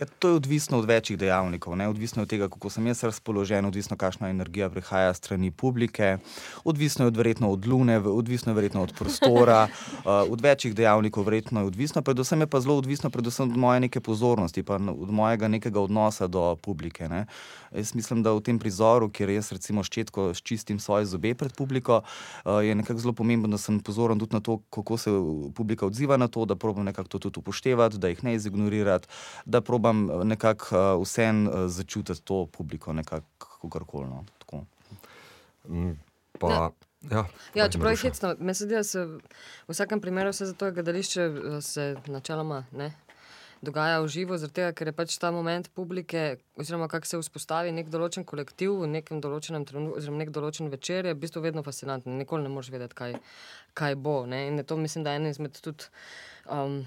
Ja, 0.00 0.06
to 0.18 0.28
je 0.28 0.34
odvisno 0.34 0.78
od 0.78 0.84
večjih 0.84 1.18
dejavnikov, 1.18 1.76
ne? 1.76 1.88
odvisno 1.88 2.22
od 2.22 2.28
tega, 2.28 2.48
kako 2.48 2.70
sem 2.70 2.86
jaz 2.86 3.04
razpoložen, 3.04 3.64
odvisno, 3.64 3.96
kakšna 3.96 4.28
energija 4.28 4.66
prihaja 4.70 5.12
strani 5.14 5.50
publike, 5.50 6.16
odvisno 6.64 7.04
je 7.04 7.12
od, 7.12 7.16
verjetno 7.16 7.50
od 7.50 7.66
lune, 7.66 7.98
odvisno 7.98 8.50
je 8.50 8.54
verjetno 8.54 8.82
od 8.82 8.92
prostora, 8.98 9.68
uh, 9.70 10.32
od 10.32 10.40
večjih 10.40 10.74
dejavnikov, 10.74 11.24
verjetno 11.24 11.60
je 11.60 11.66
odvisno, 11.66 12.02
predvsem 12.02 12.40
je 12.40 12.46
pa 12.46 12.60
zelo 12.60 12.74
odvisno 12.76 13.10
predvsem 13.10 13.50
od 13.50 13.56
moje 13.56 13.80
neke 13.80 14.00
pozornosti, 14.00 14.62
pa 14.62 14.74
od 14.74 15.10
mojega 15.10 15.48
nekega 15.48 15.80
odnosa 15.80 16.26
do 16.26 16.56
publike. 16.56 17.08
Ne? 17.08 17.26
Jaz 17.70 17.94
mislim, 17.94 18.22
da 18.22 18.32
v 18.34 18.42
tem 18.42 18.58
prizoru, 18.58 19.10
kjer 19.10 19.30
jaz 19.30 19.52
recimo 19.52 19.82
ščetko 19.82 20.32
čistim 20.42 20.78
svoje 20.82 21.06
zobe 21.06 21.36
pred 21.38 21.54
publiko, 21.54 22.02
uh, 22.02 22.58
je 22.66 22.74
nekako 22.74 22.98
zelo 22.98 23.12
pomembno, 23.12 23.48
da 23.48 23.62
sem 23.62 23.78
pozoren 23.78 24.18
tudi 24.18 24.34
na 24.34 24.42
to, 24.42 24.58
kako 24.74 24.98
se 24.98 25.14
publika 25.54 25.86
odziva 25.86 26.16
na 26.16 26.26
to, 26.28 26.44
da 26.44 26.58
probam 26.58 26.84
nekako 26.84 27.08
to 27.08 27.18
tudi 27.18 27.38
upoštevati, 27.38 27.98
da 27.98 28.10
jih 28.10 28.24
ne 28.24 28.34
izignorirati, 28.34 29.08
da 29.46 29.60
probam 29.60 29.83
uh, 29.90 30.24
nekako 30.24 30.64
uh, 30.72 31.02
vsem 31.02 31.46
uh, 31.46 31.66
začutiti 31.66 32.24
to 32.24 32.46
publiko, 32.46 32.92
nekako 32.92 33.26
kakorkoli. 33.38 34.08
No, 34.08 34.24
tako. 34.38 34.64
Mm, 35.68 35.98
Pa, 36.38 36.50
ja. 36.52 36.70
Ja, 37.10 37.26
Ja, 37.54 37.68
čeprav 37.68 37.92
je 37.92 37.96
hecno, 37.96 38.34
meni 38.38 38.54
se 38.54 38.64
zdi, 38.64 38.74
da 38.74 38.84
se 38.84 39.04
v 39.04 39.20
vsakem 39.68 40.00
primeru 40.00 40.30
vse 40.30 40.46
za 40.46 40.54
to 40.54 40.70
gledališče 40.72 41.22
eh, 41.22 41.60
se 41.60 41.96
načeloma 42.06 42.64
ne. 42.72 42.92
Dogaja 43.62 44.00
v 44.00 44.08
živo, 44.08 44.36
zaradi 44.38 44.54
tega, 44.54 44.72
ker 44.76 44.88
je 44.88 44.92
pač 44.92 45.14
ta 45.20 45.30
moment 45.32 45.68
publike, 45.72 46.36
oziroma 46.56 46.88
kako 46.88 47.06
se 47.06 47.20
vzpostavi 47.20 47.72
nek 47.72 47.88
določen 47.88 48.24
kolektiv 48.28 48.74
v 48.82 48.88
nekem 48.92 49.22
določenem 49.24 49.64
trenutku, 49.64 50.00
oziroma 50.00 50.20
nek 50.20 50.32
določen 50.36 50.68
večer, 50.72 51.08
je 51.08 51.14
v 51.14 51.20
bistvu 51.22 51.40
vedno 51.44 51.62
fascinantno. 51.64 52.12
Nikoli 52.12 52.44
ne 52.44 52.52
moreš 52.52 52.72
vedeti, 52.74 52.96
kaj, 52.98 53.16
kaj 53.72 53.96
bo. 53.96 54.26
Ne? 54.28 54.48
In 54.50 54.60
to, 54.64 54.76
mislim, 54.76 55.04
da 55.04 55.14
je 55.14 55.22
eden 55.22 55.32
izmed 55.32 55.56
tudi 55.64 55.88
um, 56.44 56.82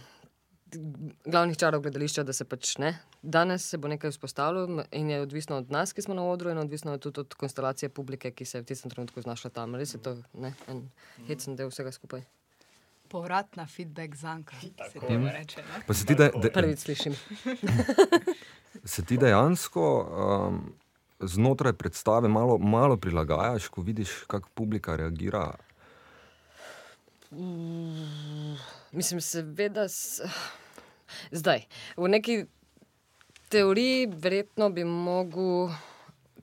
glavnih 1.26 1.58
čarov 1.58 1.82
gledališča, 1.82 2.24
da 2.24 2.34
se 2.34 2.46
pač 2.46 2.78
ne. 2.78 2.94
Danes 3.22 3.66
se 3.70 3.78
bo 3.78 3.88
nekaj 3.88 4.12
vzpostavilo 4.12 4.84
in 4.92 5.10
je 5.10 5.22
odvisno 5.22 5.58
od 5.58 5.72
nas, 5.72 5.94
ki 5.94 6.02
smo 6.02 6.16
na 6.16 6.24
odru, 6.24 6.50
in 6.50 6.58
odvisno 6.58 6.92
je 6.92 7.00
tudi 7.00 7.20
od 7.20 7.34
konstelacije 7.34 7.90
publike, 7.90 8.32
ki 8.32 8.46
se 8.46 8.58
je 8.58 8.62
v 8.62 8.66
tistem 8.66 8.92
trenutku 8.92 9.22
znašla 9.22 9.50
tam. 9.50 9.76
Res 9.76 9.94
je 9.94 10.02
to 10.02 10.18
ne, 10.34 10.54
en 10.68 10.88
hecen 11.28 11.56
del 11.56 11.72
vsega 11.72 11.92
skupaj. 11.92 12.26
Povratna 13.08 13.68
feedback 13.68 14.16
zanka, 14.16 14.56
se 14.92 15.00
temu 15.00 15.30
reče. 15.32 15.62
Ne? 15.64 15.84
Pa 15.88 15.94
se 15.94 16.06
ti, 16.06 16.16
de, 16.16 16.32
de, 16.42 16.52
Prvič 16.52 16.80
slišim. 16.80 17.16
se 18.96 19.06
ti 19.06 19.18
dejansko 19.18 19.86
um, 20.04 20.60
znotraj 21.20 21.74
predstave 21.74 22.28
malo, 22.28 22.58
malo 22.58 22.98
prilagajaš, 22.98 23.68
ko 23.68 23.82
vidiš, 23.82 24.12
kako 24.28 24.50
publika 24.54 24.96
reagira. 24.96 25.54
Mislim, 28.92 29.22
seveda, 29.22 29.88
s... 29.88 30.22
zdaj. 31.32 31.66
V 31.98 32.08
neki 32.08 32.46
teoriji, 33.50 34.08
verjetno 34.08 34.70
bi 34.70 34.84
mogel, 34.84 35.70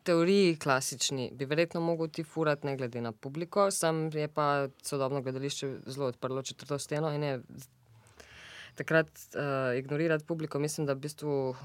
teoriji 0.02 0.58
klasični, 0.58 1.30
bi 1.32 1.44
verjetno 1.44 1.80
mogel 1.80 2.08
ti 2.08 2.24
furati, 2.24 2.66
ne 2.66 2.76
glede 2.76 3.00
na 3.00 3.12
publiko, 3.12 3.70
sam 3.70 4.08
je 4.12 4.28
pa 4.28 4.68
sodobno 4.82 5.22
gledališče 5.22 5.76
zelo 5.86 6.06
odprlo 6.06 6.42
četrto 6.42 6.78
steno 6.78 7.12
in 7.14 7.22
je 7.22 7.40
takrat 8.74 9.08
uh, 9.08 9.78
ignorirati 9.78 10.24
publiko, 10.24 10.58
mislim, 10.58 10.86
da 10.86 10.92
v 10.92 10.96
bistvu 10.96 11.50
uh, 11.50 11.56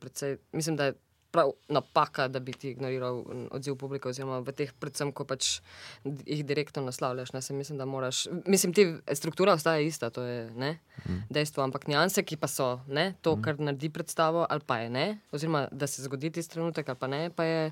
predvsej, 0.00 0.36
mislim, 0.52 0.76
da 0.76 0.84
je 0.84 0.94
prav 1.30 1.52
napaka, 1.68 2.28
da 2.28 2.40
bi 2.40 2.52
ti 2.52 2.70
ignoriral 2.70 3.22
odziv 3.50 3.76
publike, 3.78 4.10
oziroma 4.10 4.40
v 4.44 4.54
teh, 4.56 4.72
predvsem, 4.82 5.12
ko 5.14 5.24
pač 5.28 5.60
jih 6.04 6.42
direktno 6.46 6.82
naslavljaš. 6.86 7.32
Ne, 7.36 7.42
mislim, 7.58 7.78
da 7.78 7.86
moraš, 7.86 8.26
mislim, 8.46 8.74
ti 8.74 8.86
struktura 9.14 9.54
ostaja 9.54 9.80
ista, 9.80 10.10
to 10.10 10.24
je 10.26 10.50
ne, 10.50 10.72
mm. 11.04 11.22
dejstvo, 11.30 11.62
ampak 11.64 11.86
nianse, 11.90 12.24
ki 12.26 12.40
pa 12.40 12.50
so 12.50 12.80
ne, 12.88 13.14
to, 13.22 13.36
mhm. 13.36 13.44
kar 13.46 13.60
naredi 13.60 13.92
predstavo, 13.94 14.46
ali 14.50 14.66
pa 14.66 14.80
je 14.82 14.90
ne, 14.90 15.06
oziroma 15.32 15.66
da 15.72 15.86
se 15.86 16.02
zgodi 16.02 16.30
ti 16.30 16.42
trenutek, 16.48 16.88
ali 16.88 16.98
pa 16.98 17.06
ne, 17.06 17.22
pa 17.30 17.44
je 17.44 17.70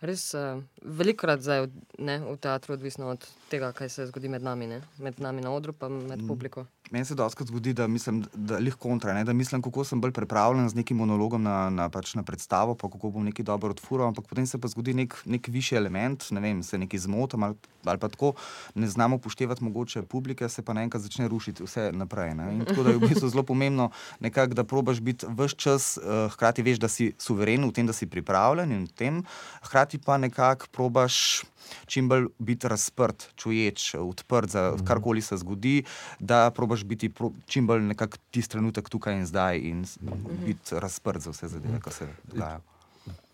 res 0.00 0.30
uh, 0.38 0.60
velikokrat 0.82 1.42
zdaj 1.42 1.66
ne, 1.98 2.18
v 2.22 2.36
teatru 2.38 2.76
odvisno 2.76 3.10
od 3.14 3.24
tega, 3.50 3.72
kaj 3.74 3.90
se 3.90 4.06
zgodi 4.10 4.30
med 4.30 4.44
nami, 4.46 4.68
ne, 4.70 4.82
med 5.02 5.18
nami 5.22 5.42
na 5.42 5.52
odru, 5.54 5.74
pa 5.74 5.90
med 5.90 6.22
mm. 6.22 6.28
publiko. 6.28 6.66
Meni 6.90 7.04
se 7.04 7.14
dosti 7.14 7.44
zgodi, 7.44 7.72
da 7.72 7.86
mislim, 7.86 8.24
da 8.34 8.56
je 8.56 8.70
kontra. 8.70 9.14
Ne? 9.14 9.24
Da 9.24 9.32
mislim, 9.32 9.62
kako 9.62 9.84
sem 9.84 10.00
bolj 10.00 10.12
pripravljen 10.12 10.68
z 10.68 10.74
nekim 10.74 10.96
monologom 10.96 11.42
na, 11.42 11.70
na, 11.70 11.88
pač 11.88 12.14
na 12.14 12.22
predstavo, 12.22 12.74
pa 12.74 12.88
kako 12.88 13.10
bom 13.10 13.24
nekaj 13.24 13.44
dobro 13.44 13.70
odfuril. 13.70 14.06
Ampak 14.06 14.26
potem 14.26 14.46
se 14.46 14.58
pa 14.58 14.68
zgodi 14.68 14.94
nek, 14.94 15.16
nek 15.24 15.48
višji 15.48 15.76
element, 15.76 16.30
ne 16.30 16.40
vem, 16.40 16.62
se 16.62 16.78
nekaj 16.78 17.04
zmotam 17.04 17.42
ali, 17.42 17.56
ali 17.84 17.98
pa 17.98 18.08
tako 18.08 18.32
ne 18.74 18.88
znamo 18.88 19.16
upoštevati 19.16 19.64
mogoče 19.64 20.02
publike, 20.02 20.48
se 20.48 20.62
pa 20.62 20.72
naenkrat 20.72 21.02
začne 21.02 21.28
rušiti 21.28 21.64
vse 21.64 21.90
naprej. 21.92 22.32
Tako 22.68 22.82
da 22.82 22.90
je 22.90 22.96
v 22.96 23.08
bistvu 23.08 23.28
zelo 23.28 23.42
pomembno, 23.42 23.90
nekak, 24.20 24.54
da 24.54 24.64
probaš 24.64 25.00
biti 25.00 25.26
vse 25.28 25.56
čas, 25.56 25.98
uh, 25.98 26.32
hkrati 26.32 26.62
veš, 26.62 26.80
da 26.80 26.88
si 26.88 27.12
suveren 27.18 27.68
v 27.68 27.72
tem, 27.72 27.86
da 27.86 27.92
si 27.92 28.08
pripravljen 28.08 28.72
in 28.72 28.88
v 28.88 28.96
tem, 28.96 29.22
hkrati 29.68 30.00
pa 30.00 30.18
nekako 30.18 30.72
probaš 30.72 31.44
čim 31.86 32.08
bolj 32.08 32.28
biti 32.38 32.68
razprt, 32.68 33.28
čuječ, 33.36 33.94
odprt 33.94 34.50
za 34.50 34.72
mhm. 34.74 34.84
karkoli 34.84 35.22
se 35.22 35.36
zgodi, 35.36 35.82
da 36.18 36.50
probaš 36.50 36.84
biti 36.84 37.08
pro, 37.08 37.32
čim 37.46 37.66
bolj 37.66 37.82
nekako 37.82 38.18
tisti 38.30 38.52
trenutek 38.52 38.88
tukaj 38.88 39.18
in 39.18 39.26
zdaj 39.26 39.58
in 39.58 39.84
mhm. 40.02 40.44
biti 40.46 40.80
razprt 40.80 41.20
za 41.20 41.30
vse 41.30 41.48
zadeve, 41.48 41.80
ki 41.84 41.92
se 41.92 42.08
dogajajo. 42.32 42.60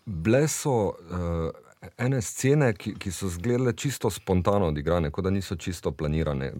Bile 0.05 0.47
so 0.47 0.73
uh, 0.85 1.49
ene 1.97 2.21
scene, 2.21 2.73
ki, 2.73 2.93
ki 2.99 3.11
so 3.11 3.27
izgledale 3.27 3.73
čisto 3.73 4.09
spontano 4.09 4.67
odigrane, 4.67 5.11
kot 5.11 5.23
da 5.25 5.29
niso 5.29 5.55
čisto 5.55 5.91
planirane, 5.91 6.51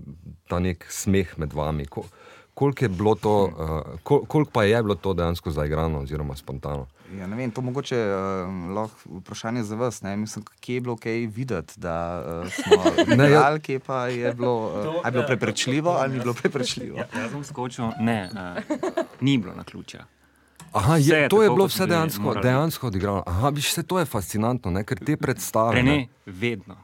ta 0.50 0.60
nek 0.60 0.86
smeh 0.89 1.38
med 1.38 1.53
vami. 1.53 1.86
Ko, 1.86 2.05
koliko, 2.53 3.15
to, 3.22 3.36
uh, 3.46 4.00
kol, 4.03 4.25
koliko 4.25 4.51
pa 4.51 4.63
je 4.63 4.82
bilo 4.84 4.96
to 4.96 5.13
dejansko 5.13 5.51
zaigrano 5.51 6.01
oziroma 6.01 6.36
spontano? 6.36 6.88
Ja, 7.14 7.26
vem, 7.26 7.52
to 7.52 7.62
je 7.62 7.66
mogoče 7.66 7.98
uh, 8.76 8.90
vprašanje 9.22 9.64
za 9.64 9.76
vas. 9.76 10.02
Ne? 10.02 10.18
Mislim, 10.18 10.46
kje 10.60 10.74
je 10.76 10.82
bilo 10.82 10.98
kaj 10.98 11.26
videti, 11.26 11.80
da 11.80 12.24
uh, 12.44 12.52
smo 12.54 13.24
ja. 13.34 13.44
ali 13.46 13.60
kje 13.60 13.80
pa 13.80 14.08
je 14.08 14.34
bilo, 14.34 14.66
uh, 14.66 15.06
je 15.06 15.12
bilo 15.12 15.24
preprečljivo 15.28 15.92
ali 15.92 16.14
ni 16.14 16.20
bilo 16.20 16.34
preprečljivo. 16.34 16.98
Ja, 16.98 17.08
jaz 17.22 17.32
sem 17.32 17.44
skočil, 17.44 17.86
ne, 18.00 18.30
uh, 18.34 19.04
ni 19.22 19.38
bilo 19.38 19.54
na 19.54 19.64
ključe. 19.64 20.00
Aha, 20.72 20.98
je, 20.98 21.18
je 21.18 21.30
to 21.30 21.44
je 21.44 21.50
bilo 21.50 21.66
vse 21.66 21.86
dejansko, 21.86 22.34
dejansko 22.34 22.88
odigrano. 22.88 23.24
Aha, 23.26 23.50
viš, 23.50 23.70
vse 23.70 23.84
to 23.84 24.00
je 24.00 24.06
fascinantno, 24.06 24.72
ne? 24.72 24.84
ker 24.84 25.00
te 25.06 25.18
predstave. 25.18 25.84
Ne, 25.84 26.08
vedno. 26.26 26.76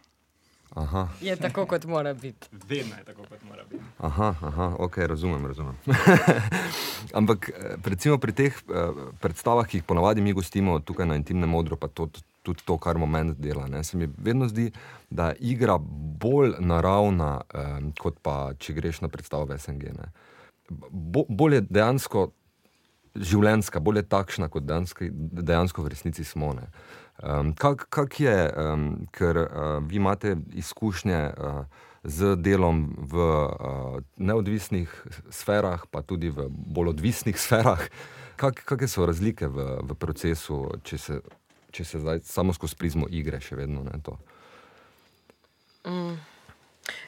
Aha. 0.75 1.07
Je 1.21 1.35
tako, 1.35 1.65
kot 1.65 1.85
mora 1.85 2.13
biti. 2.13 2.47
Vedno 2.51 2.95
je 2.95 3.03
tako, 3.03 3.25
kot 3.29 3.43
mora 3.49 3.63
biti. 3.69 3.83
Aha, 3.97 4.35
aha 4.41 4.75
ok, 4.79 4.97
razumem. 4.97 5.45
razumem. 5.45 5.75
Ampak 7.19 7.49
eh, 7.49 7.75
recimo 7.85 8.17
pri 8.17 8.31
teh 8.31 8.55
uh, 8.55 9.11
predstavah, 9.19 9.67
ki 9.67 9.77
jih 9.77 9.83
ponavadi 9.83 10.21
mi 10.21 10.33
gostimo 10.33 10.79
tukaj 10.79 11.05
na 11.05 11.15
intimnem 11.19 11.49
modru, 11.49 11.75
pa 11.75 11.87
to, 11.87 12.07
tudi 12.41 12.63
to, 12.65 12.77
kar 12.77 12.97
moment 12.97 13.37
dela, 13.37 13.67
ne, 13.67 13.83
se 13.83 13.97
mi 13.97 14.07
vedno 14.17 14.47
zdi, 14.47 14.71
da 15.09 15.29
je 15.29 15.35
igra 15.39 15.77
bolj 16.23 16.55
naravna, 16.59 17.41
um, 17.53 17.91
kot 17.99 18.19
pa 18.23 18.53
če 18.57 18.73
greš 18.73 19.01
na 19.01 19.11
predstavo 19.11 19.45
v 19.45 19.59
SNG. 19.59 19.91
Bo, 20.89 21.25
bolj 21.27 21.59
je 21.59 21.65
dejansko 21.67 22.29
življenska, 23.15 23.79
bolj 23.83 24.01
je 24.01 24.07
takšna, 24.07 24.47
kot 24.47 24.63
dejansko, 24.63 25.11
dejansko 25.43 25.83
v 25.83 25.91
resnici 25.91 26.23
smo. 26.23 26.53
Ne. 26.55 26.69
Um, 27.21 27.53
kak, 27.53 27.85
kak 27.89 28.19
je, 28.19 28.37
um, 28.57 29.07
ker 29.13 29.37
uh, 29.37 29.47
vi 29.85 29.95
imate 29.95 30.35
izkušnje 30.57 31.33
uh, 31.37 31.63
z 32.03 32.35
delom 32.35 32.95
v 32.97 33.15
uh, 33.21 34.01
neodvisnih 34.17 34.89
sferah, 35.29 35.85
pa 35.91 36.01
tudi 36.01 36.33
v 36.33 36.49
bolj 36.49 36.95
odvisnih 36.95 37.37
sferah, 37.45 37.85
kak, 38.41 38.65
kakšne 38.65 38.89
so 38.89 39.05
razlike 39.05 39.47
v, 39.47 39.67
v 39.85 39.97
procesu, 40.01 40.63
če 40.83 40.97
se, 40.97 41.21
če 41.69 41.85
se 41.85 42.01
zdaj 42.01 42.25
samo 42.25 42.57
skozi 42.57 42.79
prizmo 42.79 43.05
igre, 43.05 43.37
še 43.37 43.59
vedno 43.59 43.85
ne 43.85 44.01
to? 44.01 44.17
Mm. 45.85 46.17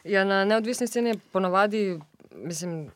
Ja, 0.05 0.21
na 0.29 0.43
neodvisni 0.45 0.85
sceni 0.87 1.15
je 1.15 1.21
ponovadi, 1.33 1.97
mislim 2.37 2.91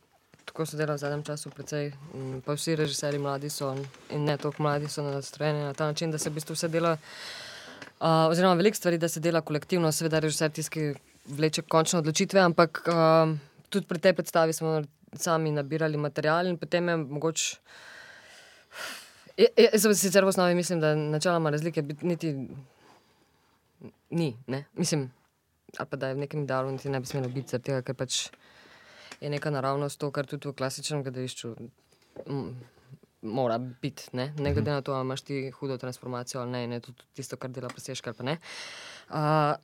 tako 0.47 0.65
se 0.65 0.77
dela 0.77 0.95
v 0.95 0.97
zadnjem 0.97 1.23
času, 1.23 1.49
mm, 1.49 2.41
pa 2.45 2.55
vsi 2.55 2.75
režiserji 2.75 3.19
mladi 3.19 3.49
so 3.49 3.75
in 4.09 4.23
ne 4.25 4.37
toliko 4.37 4.63
mladi 4.63 4.87
so 4.89 5.03
nastrojeni 5.03 5.63
na 5.63 5.73
ta 5.73 5.85
način, 5.85 6.11
da 6.11 6.17
se 6.17 6.29
v 6.29 6.33
bistvu 6.33 6.55
vse 6.55 6.67
dela, 6.67 6.97
uh, 7.99 8.07
oziroma 8.31 8.53
veliko 8.53 8.77
stvari, 8.77 8.97
da 8.97 9.07
se 9.07 9.19
dela 9.19 9.41
kolektivno, 9.41 9.91
seveda 9.91 10.19
režiser 10.19 10.51
tisti 10.51 10.93
vleče 11.25 11.61
končne 11.61 11.99
odločitve, 11.99 12.39
ampak 12.39 12.81
uh, 12.87 13.35
tudi 13.69 13.87
pri 13.87 13.99
tej 13.99 14.13
predstavi 14.13 14.53
smo 14.53 14.81
sami 15.13 15.51
nabirali 15.51 15.97
material 15.97 16.47
in 16.47 16.57
potem 16.57 16.89
je 16.89 16.97
mogoče. 16.97 17.57
Jaz 19.37 19.81
sem 19.81 19.93
sicer 19.93 20.25
v 20.25 20.31
osnovi 20.31 20.55
mislim, 20.55 20.79
da 20.81 20.95
načeloma 20.95 21.49
razlike 21.49 21.83
niti 22.01 22.33
ni, 24.09 24.37
ne? 24.47 24.65
mislim, 24.73 25.11
ali 25.77 25.89
pa 25.89 25.97
da 25.97 26.07
je 26.07 26.13
v 26.13 26.17
nekem 26.25 26.43
idealu 26.43 26.71
niti 26.71 26.89
ne 26.89 26.99
bi 26.99 27.05
smelo 27.05 27.29
biti, 27.29 27.59
ker 27.59 27.93
pač 27.93 28.29
je 29.21 29.29
neka 29.29 29.49
naravnost, 29.49 29.99
to, 29.99 30.11
kar 30.11 30.25
tudi 30.25 30.49
v 30.49 30.55
klasičnem 30.57 31.03
gledališču 31.03 31.55
mora 33.21 33.57
biti. 33.57 34.09
Ne? 34.11 34.33
ne 34.37 34.53
glede 34.53 34.71
na 34.71 34.81
to, 34.81 34.93
ali 34.93 35.05
imaš 35.05 35.21
ti 35.21 35.51
hudo 35.51 35.77
transformacijo 35.77 36.41
ali 36.41 36.51
ne, 36.51 36.67
ne 36.67 36.79
tudi 36.79 37.03
tisto, 37.13 37.37
kar 37.37 37.49
dela 37.49 37.69
presežkar. 37.69 38.13
Uh, 38.21 38.35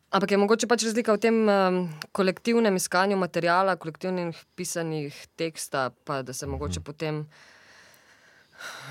ampak 0.09 0.31
je 0.31 0.37
mogoče 0.37 0.67
pač 0.67 0.87
razlika 0.87 1.13
v 1.13 1.21
tem 1.21 1.39
um, 1.49 1.79
kolektivnem 2.11 2.75
iskanju 2.75 3.17
materijala, 3.17 3.75
kolektivnih 3.75 4.45
pisanih 4.55 5.27
teksta, 5.35 5.91
pa 6.03 6.21
da 6.21 6.33
se 6.33 6.47
mogoče 6.47 6.79
potem. 6.79 7.25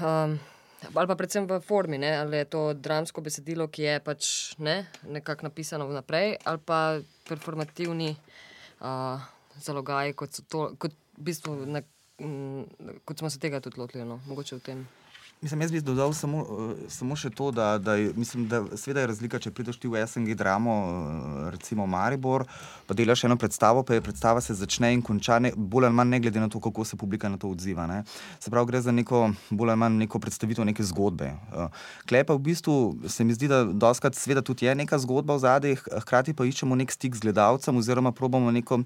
Um, 0.03 0.39
Ali 0.95 1.07
pa 1.07 1.15
predvsem 1.15 1.47
v 1.47 1.61
formi, 1.63 1.99
ne? 1.99 2.11
ali 2.19 2.43
je 2.43 2.45
to 2.45 2.61
dramsko 2.75 3.23
besedilo, 3.23 3.69
ki 3.71 3.83
je 3.83 4.01
pač 4.03 4.31
ne, 4.59 4.91
nekako 5.07 5.47
napisano 5.47 5.87
vnaprej, 5.87 6.37
ali 6.43 6.59
pa 6.59 6.99
performativni 7.29 8.11
uh, 8.83 9.23
zalogaji, 9.61 10.17
kot, 10.17 10.41
to, 10.49 10.65
kot, 10.79 10.95
v 11.19 11.27
bistvu, 11.29 11.55
ne, 11.67 11.85
m, 12.21 12.65
kot 13.05 13.19
smo 13.19 13.31
se 13.31 13.41
tega 13.43 13.61
tudi 13.61 13.81
lotili, 13.81 14.05
no? 14.09 14.21
mogoče 14.27 14.57
v 14.57 14.65
tem. 14.69 14.85
Mislim, 15.43 15.61
jaz 15.61 15.73
bi 15.73 15.81
dodal 15.81 16.13
samo, 16.15 16.39
uh, 16.39 16.71
samo 16.89 17.17
še 17.19 17.27
to, 17.35 17.49
da, 17.51 17.75
da, 17.79 17.97
mislim, 18.15 18.45
da 18.47 18.61
je 18.87 19.07
razlika, 19.11 19.41
če 19.43 19.51
prideš 19.51 19.81
ti 19.83 19.89
v 19.91 19.99
SNG 20.07 20.37
dramo, 20.39 20.75
uh, 20.87 21.49
recimo 21.51 21.83
Maribor, 21.91 22.45
pa 22.87 22.95
delaš 22.95 23.25
eno 23.27 23.35
predstavo, 23.35 23.83
pa 23.83 23.97
je 23.97 24.05
predstava 24.07 24.41
se 24.41 24.55
začne 24.55 24.93
in 24.95 25.03
konča, 25.03 25.41
ne, 25.43 25.51
bolj 25.57 25.89
ali 25.89 25.99
manj 25.99 26.15
ne 26.15 26.21
glede 26.23 26.39
na 26.39 26.47
to, 26.47 26.61
kako 26.63 26.85
se 26.87 26.97
publika 26.97 27.27
na 27.29 27.41
to 27.43 27.51
odziva. 27.51 27.89
Ne. 27.91 28.05
Se 28.39 28.53
pravi, 28.55 28.71
gre 28.71 28.81
za 28.87 28.95
neko 28.95 29.25
bolj 29.51 29.73
ali 29.75 29.81
manj 29.83 29.99
neko 30.05 30.21
predstavitev 30.23 30.69
neke 30.69 30.87
zgodbe. 30.87 31.33
Uh, 31.51 31.83
Klepa 32.07 32.39
v 32.39 32.45
bistvu 32.47 32.77
se 33.11 33.27
mi 33.27 33.35
zdi, 33.35 33.51
da 33.51 33.65
doskrat 33.67 34.15
sveda 34.15 34.47
tudi 34.47 34.71
je 34.71 34.77
neka 34.79 35.01
zgodba 35.03 35.41
v 35.41 35.43
zadnjih, 35.43 35.85
hkrati 36.07 36.37
pa 36.39 36.47
iščemo 36.47 36.79
nek 36.79 36.95
stik 36.95 37.19
z 37.19 37.27
gledalcem 37.27 37.83
oziroma 37.83 38.15
probamo 38.15 38.55
neko, 38.55 38.85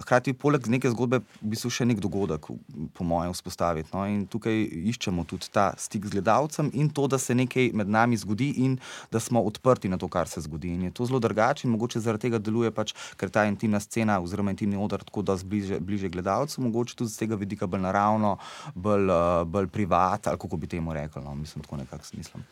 hkrati 0.00 0.32
poleg 0.32 0.72
neke 0.72 0.88
zgodbe 0.96 1.20
v 1.20 1.52
bistvu 1.52 1.68
še 1.68 1.90
nek 1.92 2.00
dogodek, 2.00 2.48
po 2.96 3.04
mojem, 3.04 3.36
vzpostaviti. 3.36 3.92
No. 3.92 4.08
In 4.08 4.24
tukaj 4.24 4.64
iščemo 4.94 5.28
tudi 5.28 5.52
ta 5.52 5.74
stik 5.76 5.97
stik 5.98 6.06
z 6.06 6.10
gledalcem 6.10 6.70
in 6.72 6.88
to, 6.90 7.06
da 7.06 7.18
se 7.18 7.34
nekaj 7.34 7.72
med 7.74 7.88
nami 7.88 8.16
zgodi 8.16 8.54
in 8.62 8.78
da 9.10 9.20
smo 9.20 9.42
odprti 9.42 9.88
na 9.88 9.98
to, 9.98 10.08
kar 10.08 10.28
se 10.28 10.40
zgodi. 10.40 10.68
In 10.68 10.82
je 10.82 10.90
to 10.90 11.06
zelo 11.06 11.18
drugače 11.18 11.66
in 11.66 11.72
mogoče 11.72 12.00
zaradi 12.00 12.28
tega 12.28 12.38
deluje, 12.38 12.70
pač, 12.70 12.94
ker 13.16 13.30
ta 13.30 13.44
intimna 13.44 13.80
scena 13.80 14.20
oziroma 14.20 14.50
intimni 14.50 14.76
odr 14.76 15.02
tako 15.02 15.22
da 15.22 15.36
zbliže, 15.36 15.80
bliže 15.80 16.08
gledalcu, 16.08 16.62
mogoče 16.62 16.96
tudi 16.96 17.10
z 17.10 17.18
tega 17.18 17.34
vidika 17.34 17.66
bolj 17.66 17.82
naravno, 17.82 18.38
bolj, 18.74 19.10
uh, 19.10 19.44
bolj 19.44 19.68
privat 19.68 20.26
ali 20.26 20.38
kako 20.38 20.56
bi 20.56 20.66
temu 20.66 20.94
rekli. 20.94 21.22
No? 21.24 21.34
Mislim, 21.34 21.64
tako 21.64 21.76
nekako 21.76 22.04
smislim. 22.04 22.44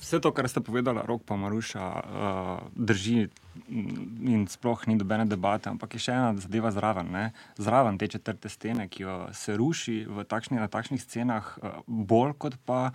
Vse 0.00 0.20
to, 0.20 0.32
kar 0.32 0.48
ste 0.48 0.60
povedali, 0.60 1.00
rok 1.04 1.22
pa 1.26 1.36
Maruša, 1.36 1.84
uh, 1.84 2.68
drži 2.74 3.28
in 3.68 4.46
sploh 4.48 4.86
ni 4.86 4.96
dobene 4.98 5.26
debate, 5.26 5.70
ampak 5.70 5.94
je 5.94 6.02
še 6.06 6.16
ena 6.16 6.32
zadeva 6.40 6.70
zraven. 6.74 7.10
Ne? 7.12 7.30
Zraven 7.58 7.98
te 7.98 8.08
četrte 8.08 8.48
stene, 8.52 8.88
ki 8.88 9.02
jo 9.02 9.16
se 9.32 9.56
ruši 9.56 10.00
takšni, 10.28 10.60
na 10.60 10.68
takšnih 10.70 11.02
scenah, 11.02 11.54
uh, 11.62 11.78
bolj 11.86 12.36
kot 12.38 12.58
pa 12.66 12.90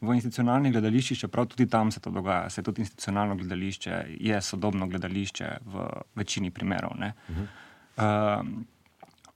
v 0.00 0.16
institucionalnih 0.18 0.74
gledališčih, 0.76 1.24
čeprav 1.24 1.48
tudi 1.52 1.68
tam 1.72 1.90
se 1.90 2.00
to 2.04 2.12
dogaja. 2.12 2.50
Se 2.52 2.62
tudi 2.62 2.84
institucionalno 2.84 3.36
gledališče 3.36 4.00
je 4.20 4.40
sodobno 4.44 4.88
gledališče 4.92 5.52
v 5.64 5.86
večini 6.14 6.50
primerov. 6.50 6.96
Uh 6.96 7.36
-huh. 7.36 8.40
uh, 8.40 8.64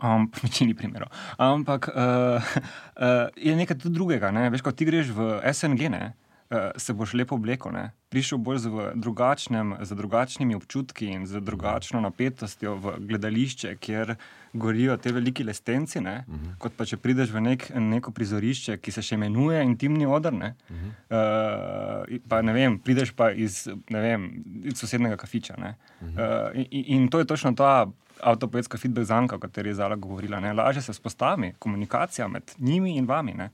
um, 0.03 0.31
v 0.35 0.43
večini 0.43 0.75
primerov. 0.75 1.09
Ampak 1.39 1.89
uh, 1.89 1.95
uh, 1.97 3.29
je 3.37 3.57
nekaj 3.57 3.77
drugega. 3.85 4.31
Ne? 4.31 4.51
Veš, 4.51 4.63
ko 4.63 4.73
ti 4.73 4.85
greš 4.85 5.13
v 5.17 5.41
SNG, 5.53 5.89
ne? 5.91 6.13
Uh, 6.51 6.57
se 6.77 6.93
boš 6.93 7.15
lepo 7.15 7.35
oblekel, 7.35 7.73
ne? 7.73 7.91
prišel 8.11 8.39
z, 8.59 8.71
drugačnem, 8.95 9.77
z 9.81 9.95
drugačnimi 9.95 10.55
občutki 10.55 11.07
in 11.07 11.27
z 11.27 11.41
drugačno 11.41 12.01
napetostjo 12.01 12.75
v 12.75 12.95
gledališče, 12.99 13.77
kjer 13.77 14.15
gorijo 14.53 14.97
te 14.97 15.13
veliki 15.13 15.45
lestenci. 15.45 15.99
Uh 15.99 16.05
-huh. 16.05 16.57
Kot 16.59 16.73
pa 16.77 16.85
če 16.85 16.97
prideš 16.97 17.31
v 17.31 17.41
nek, 17.41 17.71
neko 17.75 18.11
prizorišče, 18.11 18.77
ki 18.77 18.93
se 18.93 19.03
še 19.03 19.15
imenuje 19.15 19.63
Intimni 19.63 20.07
odr. 20.07 20.33
Ne? 20.33 20.55
Uh 20.71 20.77
-huh. 20.77 22.11
uh, 22.11 22.21
pa 22.29 22.43
ne 22.43 22.53
vem, 22.53 22.79
prideš 22.79 23.11
pa 23.11 23.31
iz, 23.31 23.69
vem, 23.91 24.45
iz 24.65 24.79
sosednega 24.79 25.17
kafiča. 25.17 25.55
Uh 25.59 25.65
-huh. 25.65 26.51
uh, 26.51 26.67
in, 26.71 26.85
in 26.87 27.09
to 27.09 27.19
je 27.19 27.25
točno 27.25 27.53
ta. 27.53 27.87
Avtopoetska 28.23 28.79
feedback 28.79 29.07
zanka, 29.07 29.37
o 29.37 29.39
kateri 29.39 29.69
je 29.69 29.75
Zala 29.75 29.97
govorila. 29.97 30.41
Ne? 30.41 30.53
Laže 30.53 30.83
se 30.83 30.93
spostavi 30.93 31.53
komunikacija 31.59 32.29
med 32.29 32.43
njimi 32.59 32.97
in 32.97 33.07
vami. 33.07 33.35
Ja. 33.39 33.49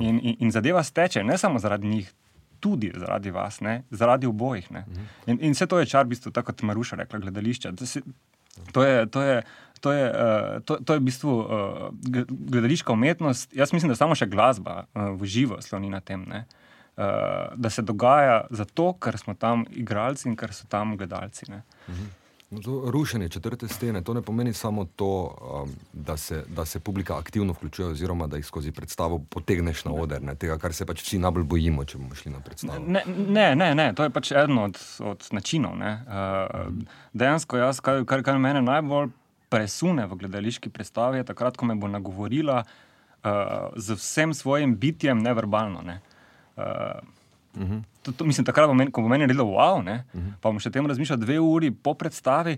In, 0.00 0.20
in, 0.22 0.36
in 0.38 0.50
zadeva 0.50 0.82
steče 0.82 1.24
ne 1.24 1.38
samo 1.38 1.58
zaradi 1.58 1.86
njih, 1.86 2.14
tudi 2.60 2.92
zaradi 2.96 3.30
vas, 3.30 3.60
ne? 3.60 3.82
zaradi 3.90 4.26
obojih. 4.26 4.68
In, 5.26 5.38
in 5.40 5.56
vse 5.56 5.66
to 5.66 5.78
je 5.78 5.86
čar, 5.86 6.06
v 6.06 6.14
bistvu, 6.14 6.32
tako 6.34 6.52
kot 6.52 6.62
Maruša 6.62 6.96
rekla, 6.96 7.18
gledališče. 7.18 7.72
To 8.72 8.82
je, 8.82 9.06
to 9.06 9.22
je, 9.22 9.42
to 9.80 9.92
je, 9.92 10.06
uh, 10.10 10.62
to, 10.66 10.78
to 10.82 10.94
je 10.94 10.98
v 10.98 11.06
bistvu 11.06 11.34
uh, 11.38 11.88
gledališka 12.28 12.92
umetnost. 12.92 13.54
Jaz 13.56 13.72
mislim, 13.72 13.92
da 13.92 13.96
samo 13.98 14.18
še 14.18 14.26
glasba 14.26 14.84
uh, 14.84 15.12
v 15.18 15.30
živo 15.30 15.60
sloni 15.62 15.90
na 15.90 16.00
tem, 16.00 16.26
uh, 16.26 16.42
da 17.54 17.70
se 17.70 17.82
dogaja 17.86 18.44
zato, 18.50 18.92
ker 18.98 19.18
smo 19.18 19.34
tam 19.38 19.64
igralci 19.70 20.28
in 20.28 20.36
ker 20.36 20.54
so 20.54 20.66
tam 20.68 20.96
gledalci. 20.96 21.46
Uh 21.48 21.60
-huh. 21.86 22.17
No, 22.50 22.60
to 22.60 22.82
rušenje 22.90 23.28
četrte 23.28 23.68
stene, 23.68 24.02
to 24.02 24.14
ne 24.14 24.22
pomeni 24.22 24.52
samo 24.52 24.84
to, 24.96 25.36
um, 25.62 25.74
da, 25.92 26.16
se, 26.16 26.44
da 26.48 26.64
se 26.64 26.80
publika 26.80 27.18
aktivno 27.18 27.52
vključuje, 27.52 27.88
oziroma 27.88 28.26
da 28.26 28.36
jih 28.36 28.46
skozi 28.46 28.72
predstavo 28.72 29.18
potegneš 29.18 29.84
na 29.84 29.92
oder, 29.92 30.22
ne, 30.22 30.34
tega, 30.34 30.56
kar 30.58 30.72
se 30.72 30.86
pač 30.86 31.02
vsi 31.02 31.18
najbolj 31.18 31.44
bojimo, 31.44 31.84
če 31.84 31.98
bomo 31.98 32.16
šli 32.16 32.32
na 32.32 32.40
predstavo. 32.40 32.80
Ne, 32.86 33.02
ne, 33.28 33.54
ne, 33.56 33.74
ne 33.74 33.92
to 33.92 34.06
je 34.08 34.10
pač 34.10 34.32
eden 34.32 34.58
od, 34.58 34.80
od 35.00 35.28
načinov. 35.36 35.76
Uh, 35.76 36.72
dejansko, 37.12 37.60
jaz, 37.60 37.82
kar, 37.84 38.00
kar, 38.08 38.24
kar 38.24 38.40
mene 38.40 38.64
najbolj 38.64 39.12
presune 39.52 40.08
v 40.08 40.16
gledališki 40.24 40.72
predstavi, 40.72 41.20
je 41.20 41.28
takrat, 41.28 41.56
ko 41.56 41.68
me 41.68 41.76
bo 41.76 41.88
nagovorila 41.88 42.62
uh, 42.64 43.76
z 43.76 44.00
vsem 44.00 44.32
svojim 44.34 44.76
bitjem, 44.76 45.20
neverbalno. 45.20 45.84
Ne. 45.84 46.00
Uh, 46.56 46.64
Uh 47.58 47.68
-huh. 47.68 47.82
to, 48.02 48.12
to, 48.12 48.24
mislim, 48.24 48.44
takrat, 48.44 48.70
meni, 48.74 48.90
ko 48.90 49.02
bo 49.02 49.08
meni 49.08 49.26
rekel, 49.26 49.44
wow, 49.44 49.84
ne, 49.84 50.04
uh 50.14 50.20
-huh. 50.20 50.32
pa 50.40 50.48
bom 50.48 50.60
še 50.60 50.70
tem 50.70 50.86
razmišljal 50.86 51.18
dve 51.18 51.40
uri 51.40 51.70
po 51.70 51.94
predstavi, 51.94 52.56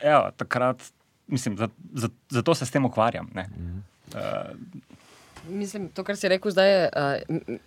evo, 0.00 0.30
takrat, 0.36 0.82
mislim, 1.26 1.56
zato 1.56 1.74
za, 1.94 2.08
za 2.28 2.54
se 2.54 2.66
s 2.66 2.70
tem 2.70 2.84
ukvarjam. 2.84 3.26
Uh 3.34 3.42
-huh. 3.42 3.80
uh, 4.14 4.56
Mislim, 5.48 5.88
to, 5.88 6.04
kar 6.04 6.16
si 6.16 6.28
rekel 6.28 6.50
zdaj, 6.50 6.84
uh, 6.84 6.90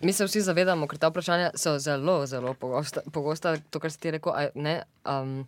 mi 0.00 0.12
se 0.12 0.24
vsi 0.24 0.40
zavedamo, 0.40 0.86
ker 0.86 0.98
ta 0.98 1.08
vprašanja 1.08 1.50
so 1.54 1.78
zelo, 1.78 2.26
zelo 2.26 2.54
pogosta. 2.54 3.00
pogosta 3.12 3.56
to, 3.70 3.80
kar 3.80 3.90
si 3.90 4.00
ti 4.00 4.10
rekel, 4.10 4.32
ne. 4.54 4.82
Um, 5.04 5.46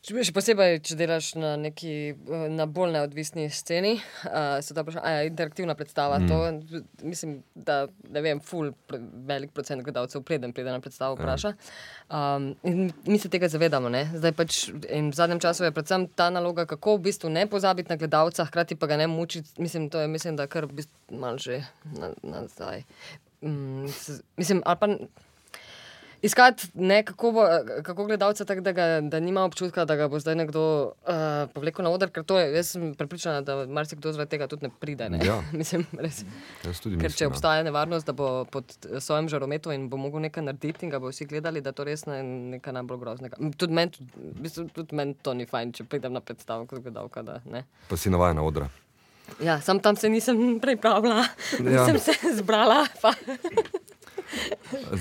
Še 0.00 0.32
posebej, 0.32 0.78
če 0.80 0.96
delaš 0.96 1.34
na 1.36 1.50
neki 1.60 1.90
eh, 2.16 2.44
na 2.48 2.64
bolj 2.64 2.94
neodvisni 2.94 3.44
sceni, 3.52 3.98
uh, 4.24 4.56
se 4.64 4.72
ta 4.72 4.80
vprašanja, 4.80 5.10
je 5.20 5.28
interaktivna 5.28 5.74
predstava. 5.76 6.16
Mm. 6.18 6.30
To, 6.30 6.78
mislim, 7.04 7.34
da 7.52 7.82
ne 8.08 8.22
vem, 8.24 8.40
ful, 8.40 8.72
velik 9.28 9.52
procent 9.52 9.84
gledalcev 9.84 10.24
preden 10.24 10.56
pride 10.56 10.72
na 10.72 10.80
predstavo 10.80 11.18
ja. 11.18 11.20
vpraša. 11.20 11.52
Um, 12.08 12.54
in 12.64 12.88
mi 13.04 13.20
se 13.20 13.28
tega 13.28 13.52
zavedamo. 13.52 13.92
Zdaj 14.16 14.36
pač 14.38 14.60
v 14.72 15.12
zadnjem 15.12 15.42
času 15.44 15.68
je 15.68 15.74
predvsem 15.76 16.08
ta 16.16 16.30
naloga, 16.32 16.64
kako 16.70 16.96
v 16.96 17.10
bistvu 17.10 17.28
ne 17.28 17.44
pozabiti 17.50 17.92
na 17.92 18.00
gledalca, 18.00 18.48
hkrati 18.48 18.80
pa 18.80 18.88
ga 18.88 18.96
ne 18.96 19.10
mučiti. 19.10 19.52
Mislim, 19.60 19.90
to 19.92 20.00
je, 20.00 20.08
mislim, 20.08 20.40
da 20.40 20.48
kar 20.48 20.64
v 20.64 20.80
bistvu 20.80 21.20
malo 21.20 21.36
že 21.36 21.60
nazaj. 22.24 22.88
Um, 23.44 23.84
mislim, 24.40 24.64
ali 24.64 24.80
pa 24.80 24.88
iskati 26.22 26.68
ne 26.74 27.02
kako, 27.02 27.32
bo, 27.32 27.44
kako 27.82 28.04
gledalca, 28.04 28.44
tako 28.44 28.60
da, 28.60 28.72
ga, 28.72 29.00
da 29.00 29.20
nima 29.20 29.44
občutka, 29.44 29.84
da 29.84 29.96
ga 29.96 30.08
bo 30.08 30.18
zdaj 30.20 30.34
nekdo 30.34 30.62
uh, 30.84 31.50
povlekel 31.54 31.84
na 31.84 31.90
oder. 31.90 32.10
Ker 32.10 32.24
to 32.24 32.38
je, 32.38 32.50
jaz 32.54 32.72
sem 32.74 32.94
prepričana, 32.94 33.40
da 33.40 33.66
marsikdo 33.66 34.12
zaradi 34.12 34.30
tega 34.36 34.48
tudi 34.50 34.66
ne 34.66 34.72
pride. 34.80 35.08
Ne? 35.10 35.22
Ja. 35.26 35.40
mislim, 35.60 35.86
res. 35.98 36.22
Mislim, 36.66 36.98
ker 37.00 37.14
če 37.14 37.24
ja. 37.24 37.30
obstaja 37.32 37.64
nevarnost, 37.66 38.06
da 38.06 38.12
bo 38.16 38.44
pod 38.50 38.76
svojim 38.98 39.28
žarometom 39.32 39.72
in 39.76 39.88
bo 39.92 40.00
mogel 40.00 40.24
nekaj 40.26 40.44
narediti, 40.44 40.86
in 40.86 40.92
ga 40.94 41.00
bo 41.02 41.12
vsi 41.12 41.28
gledali, 41.30 41.64
da 41.64 41.72
to 41.72 41.86
res 41.88 42.06
ne 42.10 42.22
nekaj 42.56 42.76
najbolj 42.80 43.00
groznega. 43.00 43.40
Tudi 43.56 43.76
meni 43.76 44.52
tud 44.74 44.92
men 44.96 45.14
to 45.14 45.34
ni 45.34 45.48
fajn, 45.48 45.74
če 45.78 45.88
pridem 45.88 46.14
na 46.16 46.24
predstavo 46.24 46.68
kot 46.70 46.84
gledalka. 46.84 47.24
Da, 47.26 47.40
pa 47.88 47.96
si 47.96 48.12
navaden 48.12 48.40
na 48.40 48.46
odra. 48.46 48.70
Ja, 49.38 49.60
sam 49.60 49.78
tam 49.80 49.96
se 49.96 50.08
nisem 50.08 50.36
pripravila, 50.64 51.24
ja. 51.64 51.86
sem 51.86 51.98
se 51.98 52.12
zbrala. 52.36 52.86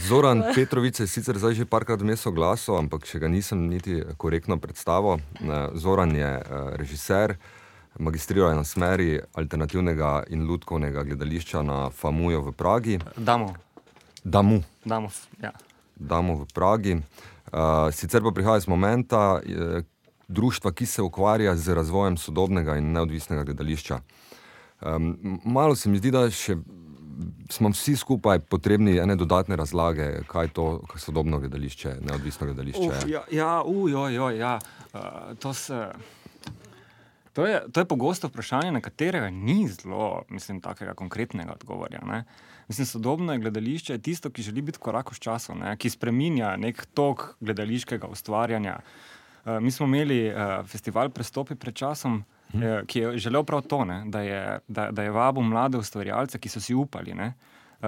Zoran 0.07 0.43
Petrovic 0.55 0.99
je 0.99 1.07
sicer 1.07 1.37
zdaj 1.37 1.53
že 1.53 1.65
parkrat 1.65 2.01
vmes 2.01 2.25
oglasil, 2.25 2.77
ampak 2.77 3.05
še 3.05 3.19
ga 3.19 3.27
nisem 3.27 3.67
niti 3.69 4.01
korektno 4.17 4.57
predstavil. 4.57 5.21
Zoran 5.73 6.15
je 6.15 6.31
eh, 6.39 6.43
režiser, 6.77 7.37
magistriral 7.99 8.53
je 8.53 8.59
na 8.61 8.63
smeri 8.63 9.09
alternativnega 9.33 10.29
in 10.29 10.45
ljudkovnega 10.47 11.03
gledališča 11.03 11.61
na 11.61 11.89
Famuju 11.89 12.41
v 12.49 12.51
Pragi. 12.51 12.99
Damo. 13.17 13.53
Damu. 14.23 14.63
Damo, 14.85 15.09
ja. 15.41 15.51
Damo 15.95 16.43
v 16.43 16.45
Pragi. 16.53 16.93
Uh, 17.49 17.89
sicer 17.89 18.21
pa 18.21 18.31
prihaja 18.31 18.61
iz 18.61 18.67
momenta 18.69 19.41
društva, 20.29 20.71
ki 20.71 20.85
se 20.85 21.01
ukvarja 21.01 21.55
z 21.55 21.73
razvojem 21.73 22.17
sodobnega 22.17 22.77
in 22.77 22.91
neodvisnega 22.93 23.43
gledališča. 23.43 23.99
Um, 24.81 25.39
malo 25.45 25.75
se 25.75 25.89
mi 25.89 25.97
zdi, 25.97 26.11
da 26.11 26.29
še 26.29 26.55
smo 27.49 27.69
vsi 27.69 27.95
skupaj 27.95 28.39
potrebni 28.39 28.97
ene 28.97 29.15
dodatne 29.15 29.55
razlage, 29.55 30.21
kaj 30.27 30.45
je 30.45 30.53
to 30.53 30.67
sodobno 30.95 31.39
gledališče, 31.39 31.95
neodvisno 32.01 32.47
gledališče. 32.47 32.87
Uf, 32.87 33.07
ja, 33.07 33.23
ja, 33.31 33.61
ujo, 33.65 34.07
jo, 34.09 34.29
ja. 34.29 34.59
Uh, 34.93 35.01
to, 35.39 35.53
se, 35.53 35.87
to, 37.33 37.45
je, 37.45 37.61
to 37.71 37.81
je 37.81 37.85
pogosto 37.85 38.27
vprašanje, 38.27 38.71
na 38.71 38.81
katerega 38.81 39.29
ni 39.29 39.67
zelo, 39.67 40.23
mislim, 40.29 40.61
takega 40.61 40.93
konkretnega 40.93 41.53
odgovora. 41.53 42.23
Mislim, 42.67 42.85
sodobno 42.85 43.37
gledališče 43.37 43.93
je 43.93 44.01
tisto, 44.01 44.29
ki 44.29 44.41
želi 44.41 44.61
biti 44.61 44.79
korak 44.79 45.13
s 45.15 45.19
časom, 45.19 45.59
ne? 45.59 45.77
ki 45.77 45.89
spremenja 45.89 46.55
nek 46.57 46.85
tok 46.93 47.35
gledališkega 47.39 48.07
ustvarjanja. 48.07 48.79
Uh, 48.79 49.18
mi 49.61 49.71
smo 49.71 49.85
imeli 49.85 50.29
uh, 50.29 50.65
festival 50.65 51.09
Prestopi 51.09 51.55
pred 51.55 51.75
časom. 51.75 52.23
-hmm. 52.53 52.85
ki 52.85 52.99
je 52.99 53.17
želel 53.17 53.43
prav 53.43 53.61
to, 53.61 53.85
ne, 53.85 54.03
da, 54.05 54.21
je, 54.21 54.59
da, 54.67 54.91
da 54.91 55.03
je 55.03 55.11
vabil 55.11 55.43
mlade 55.43 55.77
ustvarjalce, 55.77 56.39
ki 56.39 56.49
so 56.49 56.59
si 56.59 56.75
upali. 56.75 57.13
Ne. 57.13 57.33
Uh, 57.79 57.87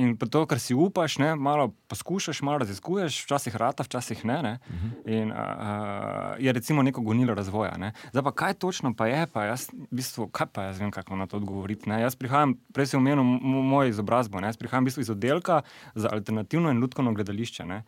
in 0.00 0.14
to, 0.16 0.46
kar 0.48 0.56
si 0.58 0.74
upaš, 0.74 1.18
ne, 1.20 1.34
malo 1.36 1.68
poskušaš, 1.92 2.40
malo 2.42 2.58
raziskuješ, 2.58 3.18
včasih 3.24 3.56
rata, 3.56 3.84
včasih 3.84 4.24
ne. 4.24 4.42
ne 4.42 4.58
uh 4.68 4.74
mhm. 4.74 4.88
-huh. 4.88 5.22
In 5.22 5.30
uh, 5.30 5.36
uh, 5.36 6.44
je 6.44 6.52
recimo 6.52 6.82
neko 6.82 7.00
gonilo 7.00 7.34
razvoja. 7.34 7.76
Ne. 7.76 7.92
Zdaj 8.10 8.22
pa 8.22 8.32
kaj 8.32 8.54
točno 8.54 8.94
pa 8.94 9.06
je, 9.06 9.26
pa 9.26 9.44
jaz, 9.44 9.68
v 9.72 9.86
bistvu, 9.90 10.28
kaj 10.28 10.46
pa 10.46 10.62
jaz 10.62 10.80
vem, 10.80 10.90
kako 10.90 11.16
na 11.16 11.26
to 11.26 11.36
odgovoriti. 11.36 11.88
Ne. 11.88 12.00
Jaz 12.00 12.16
prihajam, 12.16 12.54
prej 12.72 12.86
sem 12.86 13.00
omenil 13.00 13.24
mojo 13.24 13.88
izobrazbo, 13.88 14.40
ne. 14.40 14.46
jaz 14.46 14.56
prihajam 14.56 14.84
v 14.84 14.86
bistvu 14.86 15.00
iz 15.00 15.10
oddelka 15.10 15.62
za 15.94 16.08
alternativno 16.12 16.70
in 16.70 16.80
ljudsko 16.80 17.02
gledališče. 17.02 17.64
Ne. 17.64 17.82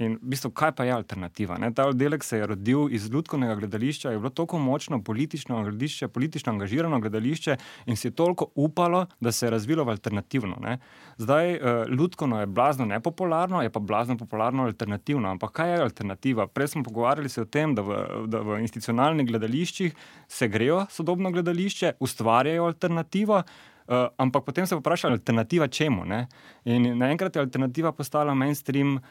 In 0.00 0.16
v 0.16 0.32
bistvu, 0.32 0.48
kaj 0.56 0.72
pa 0.72 0.86
je 0.88 0.94
alternativa? 0.96 1.58
Ne? 1.60 1.68
Ta 1.76 1.84
oddelek 1.90 2.24
se 2.24 2.38
je 2.38 2.46
rodil 2.48 2.88
iz 2.88 3.10
ljudskega 3.12 3.54
gledališča, 3.60 4.14
je 4.14 4.18
bilo 4.18 4.30
tako 4.32 4.58
močno 4.58 5.02
politično 5.04 5.58
gledališče, 5.62 6.08
politično 6.08 6.52
angažirano 6.52 7.00
gledališče 7.00 7.56
in 7.86 7.96
si 7.96 8.08
je 8.08 8.14
toliko 8.16 8.48
upalo, 8.54 9.06
da 9.20 9.32
se 9.32 9.46
je 9.46 9.50
razvilo 9.50 9.84
v 9.84 9.92
alternativno. 9.92 10.56
Ne? 10.60 10.78
Zdaj, 11.18 11.52
uh, 11.54 11.60
ljudsko 11.88 12.26
je 12.40 12.46
blazno 12.46 12.86
nepopularno, 12.86 13.62
je 13.62 13.70
pa 13.70 13.80
blazno 13.80 14.16
popularno 14.16 14.64
alternativno. 14.64 15.28
Ampak 15.28 15.52
kaj 15.52 15.74
je 15.74 15.82
alternativa? 15.82 16.46
Prej 16.46 16.68
smo 16.68 16.82
pogovarjali 16.82 17.28
se 17.28 17.42
o 17.42 17.44
tem, 17.44 17.74
da 17.74 17.82
v, 17.82 18.00
da 18.26 18.40
v 18.40 18.60
institucionalnih 18.64 19.26
gledališčih 19.26 19.94
se 20.28 20.48
grejo 20.48 20.86
sodobno 20.90 21.30
gledališče, 21.30 21.92
ustvarjajo 22.00 22.64
alternativo. 22.64 23.42
Uh, 23.90 24.06
ampak 24.16 24.44
potem 24.44 24.66
se 24.66 24.76
vprašajo, 24.76 25.12
alternativa 25.12 25.68
čemu? 25.68 26.04
Ne? 26.04 26.26
In 26.64 26.94
naenkrat 26.98 27.36
je 27.36 27.42
alternativa 27.42 27.92
postala 27.92 28.34
mainstream 28.34 28.94
uh, 28.96 29.02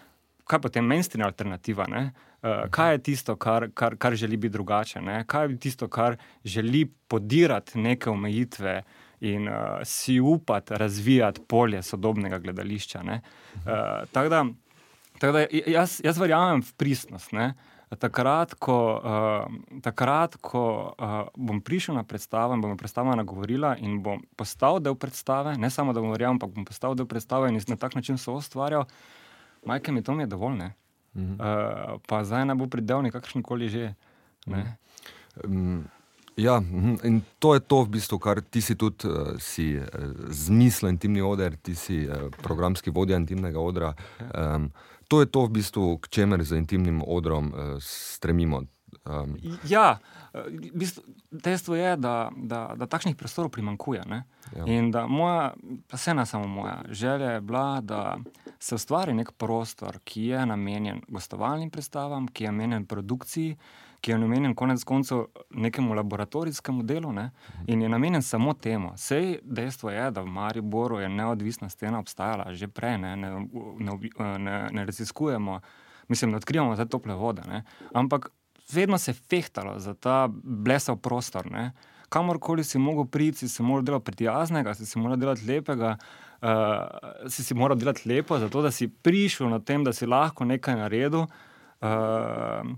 kaj 0.50 0.62
potem 0.62 0.86
mainstream 0.86 1.26
alternativa? 1.28 1.86
Uh, 1.90 2.66
kaj 2.74 2.94
je 2.94 3.04
tisto, 3.12 3.36
kar, 3.36 3.70
kar, 3.74 3.98
kar 3.98 4.16
želi 4.18 4.38
biti 4.38 4.54
drugače? 4.58 5.02
Ne? 5.02 5.22
Kaj 5.28 5.48
je 5.48 5.60
tisto, 5.60 5.88
kar 5.88 6.18
želi 6.44 6.86
podirati 7.08 7.80
neke 7.80 8.10
omejitve 8.10 8.82
in 9.22 9.48
uh, 9.48 9.84
si 9.84 10.20
upati 10.20 10.78
razvijati 10.78 11.42
polje 11.48 11.84
sodobnega 11.84 12.40
gledališča? 12.40 13.02
Uh, 13.06 13.72
Tako 14.12 14.30
da, 14.30 14.46
tak 15.20 15.34
da 15.34 15.46
jaz, 15.68 16.02
jaz 16.04 16.18
verjamem 16.18 16.62
v 16.62 16.74
pristnost. 16.78 17.32
Ne? 17.32 17.54
takrat, 17.98 18.54
ko, 18.62 19.02
uh, 19.02 19.80
takrat, 19.82 20.38
ko 20.46 20.94
uh, 20.94 21.30
bom 21.34 21.62
prišel 21.62 21.98
na 21.98 22.04
predstavo 22.06 22.54
in 22.54 22.62
bom 22.62 22.78
predstava 22.78 23.16
nagovorila 23.18 23.74
in 23.82 23.98
bom 24.06 24.22
postal 24.38 24.78
del 24.78 24.94
predstave, 24.94 25.56
ne 25.58 25.70
samo 25.74 25.94
da 25.94 26.02
bom 26.02 26.14
verjel, 26.14 26.36
ampak 26.38 26.54
bom 26.54 26.66
postal 26.66 26.94
del 26.94 27.10
predstave 27.10 27.50
in 27.50 27.58
na 27.58 27.80
tak 27.82 27.96
način 27.98 28.18
so 28.22 28.38
ustvarjal, 28.38 28.86
majke 29.66 29.92
mi 29.92 30.04
to 30.04 30.14
mi 30.14 30.24
je 30.24 30.28
dovolj. 30.28 30.58
Ne? 30.58 30.74
Uh, 31.20 31.98
pa 32.08 32.24
zdaj 32.24 32.46
ne 32.46 32.56
bo 32.56 32.68
pridelnik, 32.68 33.14
kakršen 33.14 33.44
koli 33.44 33.70
že. 33.70 33.94
Ne? 34.48 34.78
Um, 35.44 35.88
ja, 36.38 36.60
mhm, 36.60 36.96
in 37.04 37.22
to 37.40 37.54
je 37.54 37.60
to, 37.60 37.84
v 37.84 37.98
bistvu, 37.98 38.20
kar 38.20 38.42
ti 38.42 38.62
si 38.62 38.76
tudi 38.80 39.10
uh, 39.10 39.36
si, 39.42 39.76
uh, 39.76 39.86
zmislil 40.30 40.94
intimni 40.94 41.22
oder, 41.22 41.58
ti 41.58 41.76
si 41.76 42.06
uh, 42.08 42.30
programski 42.44 42.94
vodja 42.96 43.18
intimnega 43.20 43.60
odra. 43.60 43.94
Um, 44.32 44.72
to 45.10 45.20
je 45.20 45.28
to, 45.28 45.46
v 45.50 45.60
bistvu, 45.60 45.98
k 45.98 46.08
čemer 46.08 46.44
z 46.46 46.62
intimnim 46.62 47.02
odrom 47.02 47.52
uh, 47.52 47.76
stremimo. 47.82 48.64
Um, 49.10 49.38
Ja, 49.68 49.98
eh, 50.34 50.40
v 50.50 50.72
bistvu, 50.74 51.04
dejstvo 51.32 51.76
je, 51.76 51.96
da, 51.98 52.30
da, 52.36 52.74
da 52.76 52.86
takšnih 52.86 53.16
prostorov 53.16 53.52
primankuje. 53.52 54.04
Ja. 54.10 54.24
Ja. 54.56 54.66
In 54.66 54.92
da 54.92 55.08
moja, 55.08 55.54
pa 55.90 55.98
vse 55.98 56.14
ne 56.14 56.26
samo 56.26 56.48
moja, 56.48 56.82
želja 56.90 57.32
je 57.32 57.42
bila, 57.42 57.82
da 57.82 58.18
se 58.60 58.76
ustvari 58.76 59.14
nek 59.14 59.32
prostor, 59.32 60.00
ki 60.04 60.24
je 60.24 60.46
namenjen 60.46 61.02
gostovalnim 61.08 61.70
predstavam, 61.70 62.28
ki 62.28 62.44
je 62.44 62.52
namenjen 62.52 62.86
produkciji, 62.86 63.58
ki 64.02 64.12
je 64.12 64.18
namenjen 64.18 64.56
konec 64.56 64.84
koncev 64.84 65.26
nekemu 65.50 65.94
laboratorijskemu 65.94 66.84
delu 66.84 67.12
ne? 67.14 67.32
in 67.68 67.82
je 67.82 67.90
namenjen 67.90 68.22
samo 68.22 68.54
temu. 68.54 68.92
Sej 68.96 69.40
dejstvo 69.44 69.90
je, 69.90 70.12
da 70.12 70.22
v 70.22 70.28
Mariboru 70.28 71.00
je 71.00 71.10
neodvisna 71.10 71.70
scena 71.70 72.00
obstajala 72.00 72.54
že 72.54 72.68
prej, 72.68 72.98
ne, 72.98 73.16
ne, 73.16 73.30
ne, 73.80 73.98
ne, 74.38 74.70
ne 74.72 74.86
raziskujemo, 74.86 75.60
mislim, 76.08 76.32
ne 76.32 76.38
odkrivamo 76.38 76.76
zdaj 76.76 76.88
tople 76.88 77.14
vode. 77.14 77.42
Ne? 77.48 77.64
Ampak 77.94 78.32
vedno 78.74 78.98
se 78.98 79.12
je 79.12 79.16
fehtalo 79.30 79.80
za 79.80 79.94
ta 79.94 80.28
blesav 80.44 80.98
prostor. 80.98 81.52
Ne? 81.52 81.72
Kamorkoli 82.10 82.64
si 82.64 82.80
mogel 82.80 83.06
priti, 83.06 83.48
si 83.48 83.64
moral 83.64 83.84
delati 83.84 84.12
prijaznega, 84.12 84.74
si 84.74 84.86
si 84.86 85.00
moral 85.00 85.18
delati 85.18 85.46
lepega, 85.46 85.98
uh, 86.42 87.30
si 87.30 87.44
si 87.44 87.54
moral 87.54 87.78
delati 87.78 88.10
lepo, 88.10 88.40
zato 88.40 88.62
da 88.62 88.72
si 88.72 88.88
prišel 88.88 89.50
na 89.50 89.60
tem, 89.60 89.84
da 89.84 89.94
si 89.94 90.06
lahko 90.06 90.46
nekaj 90.46 90.76
naredil. 90.76 91.28
Uh, 91.80 92.74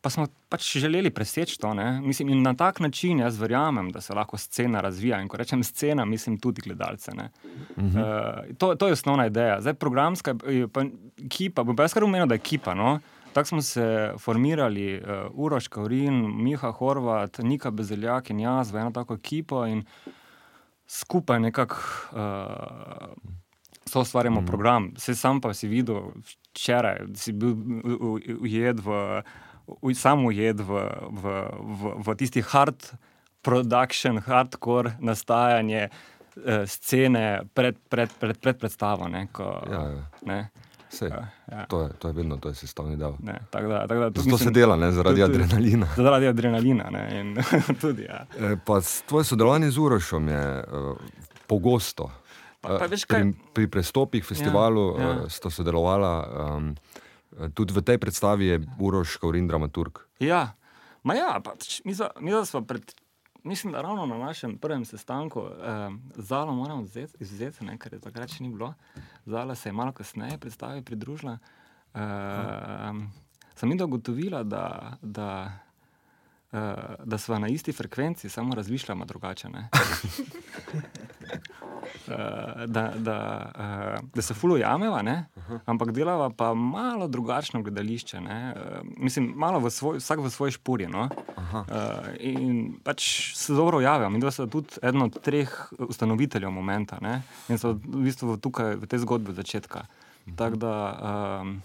pa 0.00 0.10
smo 0.10 0.26
pač 0.48 0.76
želeli 0.78 1.10
preseči 1.10 1.58
to. 1.58 1.74
ne. 1.74 2.00
Mislim, 2.00 2.28
in 2.28 2.42
na 2.42 2.54
tak 2.54 2.80
način 2.80 3.18
jaz 3.18 3.40
verjamem, 3.40 3.90
da 3.90 4.00
se 4.00 4.14
lahko 4.14 4.38
scena 4.38 4.80
razvija. 4.80 5.20
In 5.22 5.28
ko 5.28 5.36
rečem 5.36 5.64
scena, 5.64 6.04
mislim 6.04 6.38
tudi 6.38 6.62
gledalce. 6.64 7.12
ne. 7.14 7.30
Uh, 7.76 8.56
to, 8.58 8.74
to 8.74 8.86
je 8.86 8.92
osnovna 8.92 9.26
ideja. 9.26 9.60
Zdaj, 9.60 9.74
programska 9.74 10.34
je 10.46 10.68
pa 10.68 10.84
ekipa, 11.24 11.64
bom 11.64 11.76
pa 11.76 11.82
jaz 11.82 11.94
kar 11.94 12.04
umenil, 12.04 12.26
da 12.26 12.34
je 12.34 12.44
ekipa. 12.44 12.74
No? 12.74 12.98
Tako 13.38 13.46
smo 13.48 13.62
se 13.62 14.12
formirali, 14.18 14.96
uh, 14.98 15.30
Uroš 15.30 15.68
Kaurin, 15.68 16.42
Miha 16.42 16.70
Horvat, 16.72 17.38
Nika 17.38 17.70
Bezeljak 17.70 18.30
in 18.30 18.40
jaz 18.40 18.72
v 18.74 18.80
eno 18.82 18.90
tako 18.90 19.14
ekipo 19.14 19.60
in 19.66 19.84
skupaj 20.86 21.38
nekako 21.40 21.76
uh, 22.12 23.14
so 23.86 24.00
ustvarjamo 24.00 24.40
mm. 24.40 24.46
program. 24.46 24.90
Se 24.96 25.14
sam 25.14 25.40
pa 25.40 25.54
si 25.54 25.68
videl 25.68 26.10
včeraj, 26.50 26.98
da 27.06 27.16
si 27.16 27.32
bil 27.32 27.54
u- 27.84 27.96
u- 28.00 28.42
ujed 28.42 28.80
v, 28.80 29.22
u- 29.66 29.94
sam 29.94 30.26
ujed 30.26 30.60
v, 30.60 30.82
v, 31.10 31.38
v, 31.60 31.94
v 32.06 32.14
tisti 32.18 32.42
hard 32.42 32.90
production, 33.42 34.18
hardcore 34.18 34.96
nastajanje 34.98 35.88
uh, 35.88 36.66
scene 36.66 37.42
pred, 37.54 37.78
pred, 37.88 38.10
pred, 38.20 38.40
pred 38.40 38.58
predstavo. 38.58 39.08
Ne, 39.08 39.28
ko, 39.32 39.62
ja, 39.70 39.90
ja. 39.94 40.08
ne, 40.26 40.48
Sej, 40.90 41.08
ja. 41.08 41.66
to, 41.66 41.80
je, 41.80 41.88
to 41.90 42.08
je 42.08 42.14
vedno 42.14 42.36
to 42.36 42.48
je 42.48 42.54
sestavni 42.56 42.96
del. 42.96 43.12
Ne, 43.20 43.38
tako 43.50 43.68
da, 43.68 43.80
tako 43.80 44.00
da, 44.00 44.06
tudi 44.08 44.20
Zato 44.20 44.38
se 44.38 44.44
mislim- 44.44 44.54
dela, 44.54 44.76
ne, 44.76 44.92
zaradi 44.92 45.16
tudi- 45.16 45.34
adrenalina. 45.34 45.86
Zaradi 45.98 46.26
adrenalina. 46.26 46.90
Ne, 46.90 47.02
in, 47.12 47.36
tudi, 47.80 48.02
ja. 48.02 48.26
E, 48.34 48.56
Pa 48.58 48.78
tvoje 49.04 49.24
sodelovanje 49.24 49.70
z 49.70 49.78
Urošom 49.78 50.28
je 50.28 50.42
uh, 50.60 50.96
pogosto. 51.46 52.10
Pa- 52.60 52.68
pa 52.70 52.84
Eh, 52.84 52.88
veš 52.88 53.04
kaj- 53.04 53.20
pri, 53.22 53.34
pri 53.54 53.66
prestopih 53.68 54.24
festivalu 54.24 54.84
Ja, 54.92 55.02
ja, 55.02 55.08
ja. 55.08 55.14
ja. 55.16 55.28
sta 55.28 55.48
sodelovala, 55.48 56.12
um, 56.50 56.74
tudi 57.48 57.70
v 57.70 57.82
tej 57.82 57.98
predstavi 57.98 58.44
je 58.46 58.56
Uroš 58.78 59.16
Kaurin 59.16 59.46
dramaturg. 59.46 59.98
Ja, 60.18 60.52
ma 61.02 61.14
ja, 61.14 61.38
pač, 61.38 61.80
mi, 61.84 61.94
smo 62.44 62.60
pred, 62.62 62.82
mislim, 63.42 63.72
da 63.72 63.80
ravno 63.82 64.06
na 64.06 64.18
našem 64.18 64.58
prvem 64.58 64.84
sestanku 64.84 65.40
eh, 65.40 65.90
Zalo 66.16 66.54
moramo 66.54 66.82
vzeti, 66.82 67.16
izvzeti, 67.20 67.64
ne, 67.64 67.78
ker 67.78 67.92
je 67.92 68.00
takrat 68.00 68.30
še 68.30 68.42
ni 68.42 68.48
bilo. 68.48 68.74
Zala 69.26 69.54
se 69.54 69.68
je 69.68 69.72
malo 69.72 69.92
kasneje 69.92 70.38
predstavi 70.38 70.82
pridružila. 70.82 71.38
Eh, 71.94 72.92
sem 73.54 73.70
jim 73.70 73.82
ugotovila, 73.84 74.42
da, 74.42 74.96
da, 75.02 75.52
eh, 76.52 76.94
da 77.04 77.18
smo 77.18 77.38
na 77.38 77.48
isti 77.48 77.72
frekvenci, 77.72 78.28
samo 78.28 78.54
razmišljamo 78.54 79.04
drugače. 79.04 79.48
Eh, 82.08 82.66
da, 82.66 82.92
da, 82.96 83.50
uh, 83.54 84.08
da 84.14 84.22
se 84.22 84.34
fulu 84.34 84.56
jameva, 84.56 85.02
ne? 85.02 85.26
ampak 85.66 85.92
delava 85.92 86.30
pa 86.30 86.54
malo 86.54 87.08
drugačno 87.08 87.62
gledališče. 87.62 88.20
ne. 88.20 88.54
Eh, 88.56 88.80
mislim, 88.96 89.32
malo 89.36 89.58
v 89.58 89.70
svoj, 89.70 89.98
vsak 89.98 90.18
v 90.18 90.30
svoji 90.30 90.52
špuri. 90.52 90.86
No? 90.86 91.08
Uh, 91.36 91.64
in 92.20 92.74
pač 92.84 93.32
se 93.36 93.52
dobro 93.52 93.80
javijo. 93.80 94.10
Mi 94.10 94.20
dva 94.20 94.30
sta 94.30 94.46
tudi 94.46 94.80
eden 94.82 95.02
od 95.02 95.20
treh 95.20 95.72
ustanoviteljev 95.78 96.50
momenta 96.50 96.98
ne? 97.00 97.22
in 97.48 97.58
so 97.58 97.72
v 97.72 98.04
bistvu 98.08 98.36
tukaj 98.36 98.76
v 98.76 98.86
tej 98.86 99.04
zgodbi 99.04 99.30
od 99.30 99.36
začetka. 99.36 99.86
Tako 100.36 100.56
da. 100.56 100.74
Um, 101.42 101.60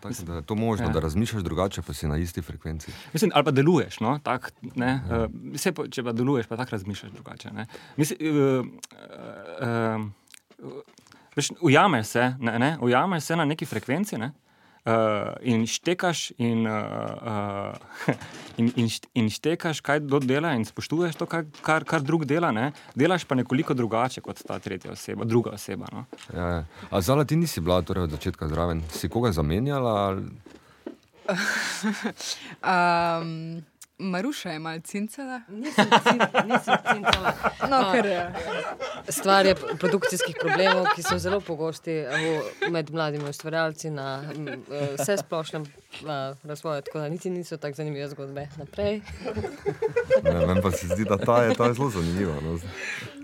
Tako 0.00 0.14
da 0.26 0.34
je 0.34 0.42
to 0.42 0.54
možno, 0.54 0.84
Ja. 0.84 0.88
ja. 0.88 0.92
da 0.92 1.00
razmišljaš 1.00 1.42
drugače, 1.42 1.82
pa 1.82 1.92
si 1.92 2.08
na 2.08 2.16
isti 2.16 2.42
frekvenci. 2.42 2.92
Mislim, 3.12 3.30
ali 3.34 3.44
pa 3.44 3.50
deluješ, 3.50 4.00
no, 4.00 4.18
tak, 4.22 4.52
ne, 4.74 5.00
uh, 5.10 5.52
vse, 5.54 5.72
pa, 5.72 5.88
če 5.88 6.02
pa 6.02 6.12
deluješ, 6.12 6.46
pa 6.46 6.56
tako 6.56 6.70
razmišljaš 6.70 7.12
drugače. 7.12 7.50
ne. 7.50 7.66
Mislim, 7.96 8.18
uh, 8.20 8.66
uh, 9.58 10.02
uh, 10.64 10.82
veš, 11.36 11.50
ujameš 11.60 12.06
se, 12.06 12.34
ne, 12.40 12.58
ne, 12.58 12.78
ujameš 12.80 13.22
se 13.22 13.36
na 13.36 13.44
neki 13.44 13.66
frekvenci 13.66 14.18
ne, 14.18 14.32
uh, 14.88 15.36
in 15.44 15.66
štekaš 15.68 16.32
in, 16.38 16.66
uh, 16.66 17.74
uh, 18.08 18.16
in, 18.60 18.72
in, 18.76 18.88
št- 18.88 19.10
in 19.14 19.28
štekaš, 19.30 19.82
kaj 19.84 20.00
kdo 20.06 20.20
dela 20.24 20.54
in 20.56 20.64
spoštuješ 20.64 21.20
to, 21.20 21.28
kar, 21.28 21.44
kar, 21.62 21.84
kar 21.84 22.02
drug 22.02 22.24
dela, 22.28 22.50
ne, 22.54 22.72
delaš 22.96 23.26
pa 23.28 23.36
nekoliko 23.38 23.76
drugače 23.76 24.24
kot 24.24 24.40
ta 24.46 24.58
tretja 24.58 24.92
oseba, 24.96 25.28
druga 25.28 25.56
oseba. 25.58 25.90
No. 25.92 26.04
Ja, 26.32 26.48
ja. 26.48 26.64
A 26.90 27.00
Zala, 27.00 27.24
ti 27.24 27.36
nisi 27.36 27.60
bila 27.60 27.82
torej 27.82 28.08
od 28.08 28.16
začetka 28.16 28.48
zraven, 28.48 28.82
si 28.92 29.08
koga 29.08 29.32
zamenjala? 29.32 29.96
Ali... 30.08 30.28
Um, 32.64 33.60
Maruša 33.98 34.50
je 34.50 34.58
malce 34.58 34.86
cincala. 34.86 35.40
Nisem, 35.48 35.84
cin- 35.84 36.46
nisem 36.46 36.74
cincala. 36.92 37.32
No, 37.70 37.92
ker 37.92 38.06
je. 38.06 38.20
Stvar 39.08 39.46
je 39.46 39.54
produkcijskih 39.54 40.36
problemov, 40.40 40.86
ki 40.94 41.02
so 41.02 41.18
zelo 41.18 41.40
pogosti 41.40 42.04
med 42.70 42.90
mladimi 42.90 43.28
ustvarjalci 43.28 43.90
na 43.90 44.22
eh, 44.22 44.94
vse 44.94 45.16
splošnem 45.16 45.66
razvoju. 46.44 46.82
Tako 46.82 46.98
da 46.98 47.08
niti 47.08 47.30
niso 47.30 47.56
tako 47.56 47.74
zanimive 47.74 48.08
zgodbe. 48.08 48.48
Naprej. 48.56 49.00
Ne, 50.22 50.46
meni 50.46 50.62
pa 50.62 50.70
se 50.70 50.86
zdi, 50.86 51.04
da 51.04 51.18
ta 51.18 51.42
je, 51.42 51.54
ta 51.54 51.64
je 51.64 51.74
zelo 51.74 51.90
zanimiva. 51.90 52.34
No. 52.40 52.58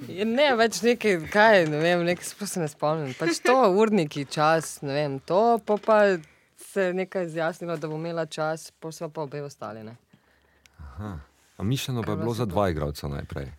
Je 0.08 0.24
Ne, 0.24 0.54
več 0.56 0.82
nekaj, 0.82 1.20
kaj, 1.30 1.66
ne 1.66 1.78
vem, 1.78 2.02
nekaj 2.04 2.24
se 2.46 2.60
ne 2.60 2.68
spomnim. 2.68 3.14
Pač 3.14 3.38
to, 3.38 3.54
urniki, 3.70 4.24
čas, 4.24 4.80
ne 4.82 4.94
vem, 4.94 5.18
to, 5.20 5.58
pa, 5.66 5.76
pa 5.76 6.00
se 6.58 6.82
je 6.82 6.94
nekaj 6.94 7.24
izjasnilo, 7.24 7.76
da 7.76 7.88
bo 7.88 7.94
imela 7.94 8.26
čas, 8.26 8.72
pa 8.80 8.90
so 8.92 9.08
pa 9.08 9.22
obe 9.22 9.42
ostali. 9.42 9.84
Ne. 9.84 9.94
A 11.56 11.62
mišljeno 11.62 12.02
pa 12.02 12.10
je 12.10 12.16
bilo 12.16 12.34
za 12.34 12.44
dva 12.44 12.70
igralca 12.70 13.08
najprej. 13.08 13.52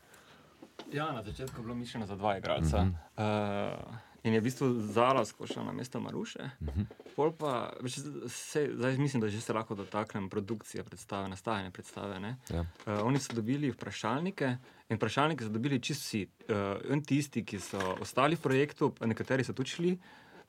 Ja, 0.91 1.11
na 1.11 1.23
začetku 1.23 1.59
je 1.59 1.63
bilo 1.63 1.75
mišljeno 1.75 2.05
za 2.05 2.15
dva 2.15 2.37
igralca. 2.37 2.77
Uh 2.77 2.87
-huh. 3.17 3.79
uh, 3.79 3.95
in 4.23 4.33
je 4.33 4.39
v 4.39 4.43
bistvu 4.43 4.81
Zala 4.81 5.25
skočila 5.25 5.65
na 5.65 5.71
mesto 5.71 5.99
Maruše. 5.99 6.49
Uh 6.59 6.67
-huh. 6.67 6.85
Pol 7.15 7.31
pa, 7.31 7.73
veš, 7.81 7.95
se, 8.27 8.69
zdaj 8.73 8.97
mislim, 8.97 9.21
da 9.21 9.29
že 9.29 9.41
se 9.41 9.53
lahko 9.53 9.75
dotaknem 9.75 10.29
produkcije 10.29 10.83
predstave, 10.83 11.29
nastajanja 11.29 11.71
predstave. 11.71 12.19
ne. 12.19 12.37
Ja. 12.49 12.61
Uh, 12.61 12.65
oni 13.03 13.19
so 13.19 13.33
dobili 13.33 13.71
vprašalnike 13.71 14.57
in 14.89 14.97
vprašalnike 14.97 15.43
so 15.43 15.49
dobili 15.49 15.79
čisto 15.79 16.01
vsi. 16.03 16.27
Uh, 16.49 16.91
in 16.93 17.03
tisti, 17.03 17.45
ki 17.45 17.59
so 17.59 17.97
ostali 18.01 18.35
v 18.35 18.41
projektu, 18.41 18.93
nekateri 19.01 19.43
so 19.43 19.53
tudi 19.53 19.69
šli, 19.69 19.91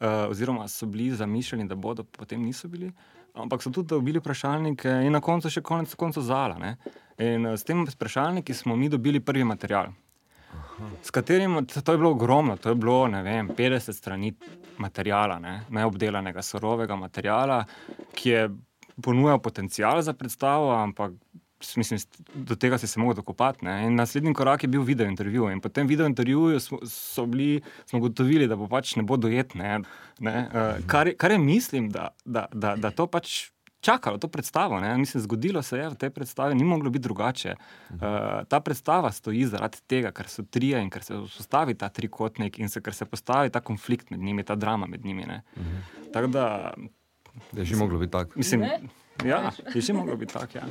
uh, 0.00 0.06
oziroma 0.28 0.68
so 0.68 0.86
bili 0.86 1.16
zamišljeni, 1.16 1.68
da 1.68 1.74
bodo, 1.74 2.04
potem 2.04 2.42
niso 2.42 2.68
bili. 2.68 2.92
Ampak 3.36 3.62
so 3.62 3.70
tudi 3.70 3.92
dobili 3.92 4.20
vprašalnike 4.22 4.88
in 5.04 5.12
na 5.12 5.20
koncu 5.20 5.50
še 5.52 5.60
konec 5.60 5.92
koncev 5.94 6.24
zala. 6.24 6.56
Ne? 6.58 6.76
In 7.20 7.46
uh, 7.46 7.56
s 7.56 7.64
tem 7.68 7.84
vprašalniki 7.84 8.54
smo 8.54 8.76
mi 8.76 8.88
dobili 8.88 9.20
prvi 9.20 9.44
material. 9.44 9.92
S 11.02 11.10
katerim, 11.10 11.58
to 11.66 11.92
je 11.92 11.98
bilo 11.98 12.10
ogromno, 12.10 12.56
to 12.56 12.68
je 12.68 12.74
bilo 12.74 13.04
vem, 13.08 13.48
50 13.56 13.92
strani 13.92 14.32
materijala, 14.78 15.38
ne, 15.38 15.54
neobdelanega, 15.72 16.42
surovega 16.42 16.96
materijala, 16.96 17.62
ki 18.14 18.30
je 18.30 18.48
ponujal 19.02 19.40
potencial 19.40 20.02
za 20.02 20.12
predstavo, 20.12 20.72
ampak 20.76 21.12
mislim, 21.76 22.00
do 22.34 22.54
tega 22.54 22.78
si 22.78 22.86
se 22.86 23.00
lahko 23.00 23.14
dokopati. 23.14 23.64
ne. 23.64 23.86
In 23.86 23.94
naslednji 23.94 24.34
korak 24.34 24.62
je 24.64 24.68
bil 24.68 24.82
video 24.82 25.06
intervju. 25.06 25.50
In 25.50 25.60
po 25.60 25.68
tem 25.68 25.86
video 25.86 26.06
intervjuju 26.06 26.60
smo, 26.60 26.78
so 26.86 27.26
bili, 27.26 27.60
smo 27.86 28.00
gotovili, 28.00 28.48
da 28.48 28.56
bo 28.56 28.68
pač 28.68 28.96
ne 28.96 29.02
bo 29.02 29.16
dojet. 29.16 29.54
Ne, 29.54 29.80
ne, 30.18 30.48
uh, 30.48 30.86
kar, 30.86 31.10
kar 31.16 31.30
je 31.30 31.38
mislim, 31.38 31.90
da, 31.90 32.08
da, 32.24 32.46
da, 32.52 32.76
da 32.76 32.90
to 32.90 33.06
pač 33.06 33.50
čakalo 33.80 34.18
to 34.18 34.28
predstavo. 34.28 34.80
Ne? 34.80 34.98
Mislim, 34.98 35.22
zgodilo 35.22 35.62
se 35.62 35.78
je 35.78 35.88
v 35.88 35.94
tej 35.94 36.10
predstavi, 36.10 36.54
ni 36.54 36.64
moglo 36.64 36.90
biti 36.90 37.02
drugače. 37.02 37.54
Uh, 37.90 37.98
ta 38.48 38.60
predstava 38.60 39.12
stoji 39.12 39.46
zaradi 39.46 39.78
tega, 39.86 40.10
ker 40.12 40.28
so 40.28 40.42
trije 40.42 40.80
in 40.82 40.90
ker 40.90 41.02
se 41.02 41.14
vzpostavi 41.14 41.74
ta 41.74 41.88
trikotnik 41.88 42.58
in 42.58 42.68
se, 42.68 42.80
ker 42.80 42.94
se 42.94 43.04
postavi 43.04 43.50
ta 43.50 43.60
konflikt 43.60 44.10
med 44.10 44.20
njimi, 44.20 44.44
ta 44.44 44.54
drama 44.54 44.86
med 44.86 45.04
njimi. 45.04 45.26
Tako 46.12 46.26
da, 46.26 46.74
Je 47.52 47.64
že 47.64 47.76
moglo 47.76 47.98
biti 47.98 48.12
tako. 48.12 48.32
mislim, 48.36 48.60
Ne? 48.60 48.80
ja, 49.24 49.50
je 49.74 49.80
že 49.80 49.92
moglo 49.92 50.16
biti 50.16 50.32
tako. 50.32 50.58
Ja. 50.58 50.64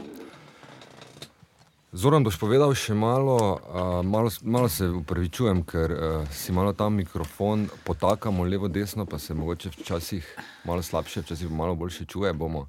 Zoran, 1.95 2.25
boš 2.27 2.36
povedal 2.36 2.73
še 2.75 2.91
malo, 2.91 3.36
uh, 3.55 4.01
malo, 4.03 4.27
malo 4.43 4.67
se 4.67 4.84
upravičujem, 4.84 5.62
ker 5.63 5.93
uh, 5.95 5.99
si 6.27 6.51
malo 6.51 6.73
tam 6.75 6.97
mikrofon 6.99 7.69
potakamo 7.88 8.43
levo, 8.43 8.67
desno, 8.67 9.05
pa 9.08 9.15
se 9.15 9.31
mogoče 9.34 9.71
včasih 9.77 10.27
malo 10.67 10.84
slabše, 10.84 11.23
včasih 11.23 11.47
malo 11.47 11.75
boljše 11.79 12.03
čuje. 12.12 12.34
Bomo, 12.36 12.65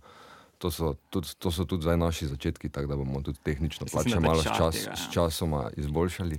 to, 0.58 0.70
so 0.70 0.94
tudi, 1.10 1.28
to 1.38 1.50
so 1.50 1.64
tudi 1.64 1.82
zdaj 1.82 1.96
naši 1.96 2.26
začetki, 2.26 2.68
tako 2.68 2.88
da 2.88 2.96
bomo 2.96 3.20
tudi 3.22 3.38
tehnično 3.44 3.86
pač 3.92 4.14
malo 4.20 4.42
s, 4.42 4.44
čas, 4.44 4.74
tega, 4.74 4.90
ja. 4.90 4.96
s 4.96 5.12
časoma 5.12 5.62
izboljšali. 5.76 6.38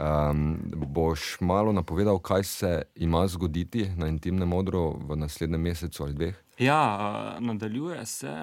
Um, 0.00 0.58
boš 0.74 1.36
malo 1.40 1.72
napovedal, 1.72 2.18
kaj 2.18 2.44
se 2.44 2.82
ima 2.94 3.26
zgoditi 3.28 3.90
na 3.96 4.08
intimnem 4.08 4.52
odru 4.52 4.98
v 5.08 5.16
naslednjem 5.16 5.60
mesecu 5.60 6.04
ali 6.04 6.14
dveh? 6.14 6.42
Ja, 6.58 6.82
uh, 6.98 7.46
nadaljuje 7.46 8.06
se 8.06 8.36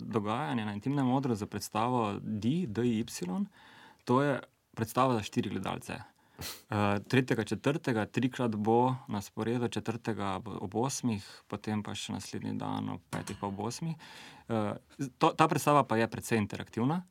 dogajanje 0.00 0.64
na 0.64 0.74
intimnem 0.74 1.10
odru 1.10 1.34
za 1.34 1.46
predstavo 1.46 2.14
D, 2.22 2.66
DY. 2.66 3.44
To 4.04 4.22
je 4.22 4.40
predstava 4.74 5.14
za 5.14 5.22
štiri 5.22 5.50
gledalce. 5.50 5.98
Uh, 6.38 7.02
tretjega, 7.08 7.44
četrtega, 7.44 8.06
trikrat 8.06 8.54
bo 8.56 8.94
na 9.08 9.20
sporedu, 9.20 9.68
četrtega 9.68 10.40
ob 10.46 10.76
osmih, 10.76 11.24
potem 11.50 11.82
pa 11.82 11.96
še 11.98 12.14
naslednji 12.14 12.54
dan 12.60 12.92
ob 12.94 13.02
petih, 13.10 13.36
pa 13.40 13.50
ob 13.50 13.58
osmih. 13.66 13.96
Uh, 14.48 14.72
to, 15.18 15.32
ta 15.36 15.48
predstava 15.48 15.84
pa 15.84 15.96
je 15.96 16.08
precej 16.08 16.38
interaktivna. 16.38 17.02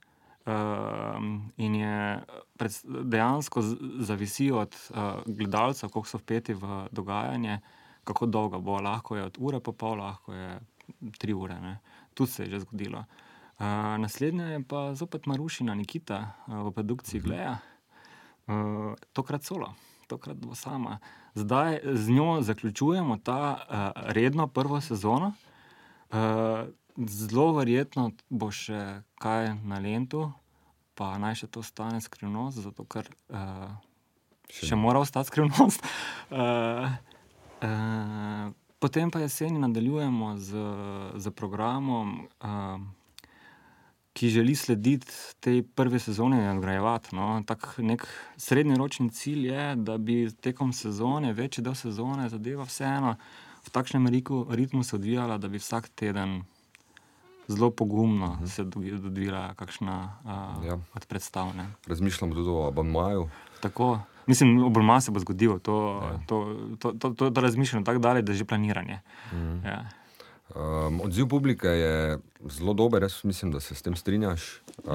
Uh, 0.47 1.19
in 1.57 1.75
je 1.75 2.23
pred, 2.57 2.71
dejansko 3.03 3.61
z- 3.61 3.77
zavisi 3.99 4.51
od 4.51 4.75
uh, 4.89 5.19
gledalcev, 5.25 5.89
koliko 5.89 6.09
so 6.09 6.17
vpeti 6.17 6.53
v 6.53 6.87
dogajanje, 6.91 7.59
kako 8.03 8.25
dolgo 8.25 8.59
bo. 8.59 8.79
Lahko 8.81 9.15
je 9.15 9.23
od 9.23 9.37
ure 9.39 9.59
pa 9.59 9.71
pol, 9.71 9.99
lahko 9.99 10.33
je 10.33 10.59
tri 11.19 11.33
ure. 11.33 11.59
Ne. 11.61 11.79
Tudi 12.13 12.31
se 12.31 12.43
je 12.43 12.49
že 12.49 12.59
zgodilo. 12.59 13.03
Uh, 13.59 13.65
naslednja 13.99 14.45
je 14.45 14.63
pa 14.63 14.95
zopet 14.95 15.25
Marušina 15.25 15.75
Nikita 15.75 16.31
uh, 16.47 16.69
v 16.69 16.71
produkciji 16.71 17.21
Gleja, 17.21 17.57
uh, 18.47 18.95
tokrat 19.13 19.43
solo. 19.43 19.73
Tokrat 20.07 20.37
bo 20.37 20.55
sama. 20.55 20.99
Zdaj 21.35 21.79
z 21.83 22.09
njo 22.09 22.41
zaključujemo 22.41 23.17
ta 23.17 23.41
uh, 23.59 24.01
redno 24.15 24.47
prvo 24.47 24.81
sezono. 24.81 25.33
Uh, 26.09 26.71
zelo 27.05 27.51
verjetno 27.53 28.11
bo 28.29 28.49
še 28.53 29.03
kaj 29.21 29.53
na 29.67 29.79
lentu, 29.83 30.27
pa 30.97 31.13
naj 31.21 31.43
še 31.43 31.51
to 31.53 31.61
stane 31.61 32.01
skrivnost, 32.01 32.63
zato 32.65 32.85
ker 32.89 33.05
uh, 33.29 33.69
še, 34.49 34.71
še 34.71 34.79
mora 34.79 35.03
ostati 35.03 35.29
skrivnost. 35.29 35.85
Uh, 36.33 36.89
uh, 37.67 38.49
potem 38.81 39.13
pa 39.13 39.21
jeseni 39.21 39.61
nadaljujemo 39.61 40.33
z, 40.41 40.63
z 41.21 41.33
programom, 41.37 42.25
uh, 42.41 42.81
ki 44.17 44.31
želi 44.33 44.55
slediti 44.57 45.13
tej 45.45 45.61
prvi 45.61 45.99
sezoni 46.01 46.39
in 46.41 46.47
nadgrajevati. 46.49 47.13
No. 47.13 47.37
Tak 47.45 47.75
nek 47.77 48.07
srednjeročni 48.41 49.11
cilj 49.13 49.51
je, 49.51 49.65
da 49.75 49.99
bi 50.01 50.23
tekom 50.41 50.73
sezone, 50.73 51.35
večji 51.37 51.61
del 51.61 51.77
sezone, 51.77 52.25
zadeva 52.33 52.65
vseeno 52.65 53.13
v 53.61 53.69
takšnem 53.69 54.09
riku, 54.09 54.47
ritmu 54.49 54.81
se 54.83 54.95
odvijala, 54.95 55.37
da 55.37 55.51
bi 55.51 55.61
vsak 55.61 55.91
teden 55.93 56.41
zelo 57.47 57.71
pogumno 57.71 58.25
uh 58.27 58.39
-huh. 58.39 58.47
se 58.47 58.61
odvila 58.61 59.53
kakšna 59.53 60.15
uh, 60.23 60.29
Ja. 60.63 60.67
ja. 60.67 60.79
od 60.95 61.05
predstav. 61.05 61.55
Ne. 61.55 61.67
Razmišljam 61.87 62.31
tudi 62.31 62.49
o 62.49 62.67
abonmaju. 62.67 63.29
Tako. 63.61 63.99
Mislim, 64.25 64.63
obrma 64.63 65.01
se 65.01 65.11
bo 65.11 65.19
zgodilo, 65.19 65.59
to, 65.59 65.99
Ja. 66.03 66.07
ja. 66.07 66.19
to, 66.27 66.55
to, 66.79 66.91
to, 66.91 67.09
to, 67.09 67.29
to 67.29 67.41
razmišljam 67.41 67.83
tako 67.83 67.99
dalje, 67.99 68.21
da 68.21 68.31
je 68.31 68.37
že 68.37 68.45
planiranje. 68.45 68.99
Mhm. 69.31 69.65
Ja. 69.65 69.85
Um, 70.49 71.01
odziv 71.01 71.27
publike 71.27 71.67
je 71.67 72.17
zelo 72.41 72.73
dober, 72.73 73.01
jaz 73.01 73.23
mislim, 73.23 73.51
da 73.51 73.59
se 73.59 73.75
s 73.75 73.81
tem 73.81 73.95
strinjaš. 73.95 74.61
Uh, 74.79 74.93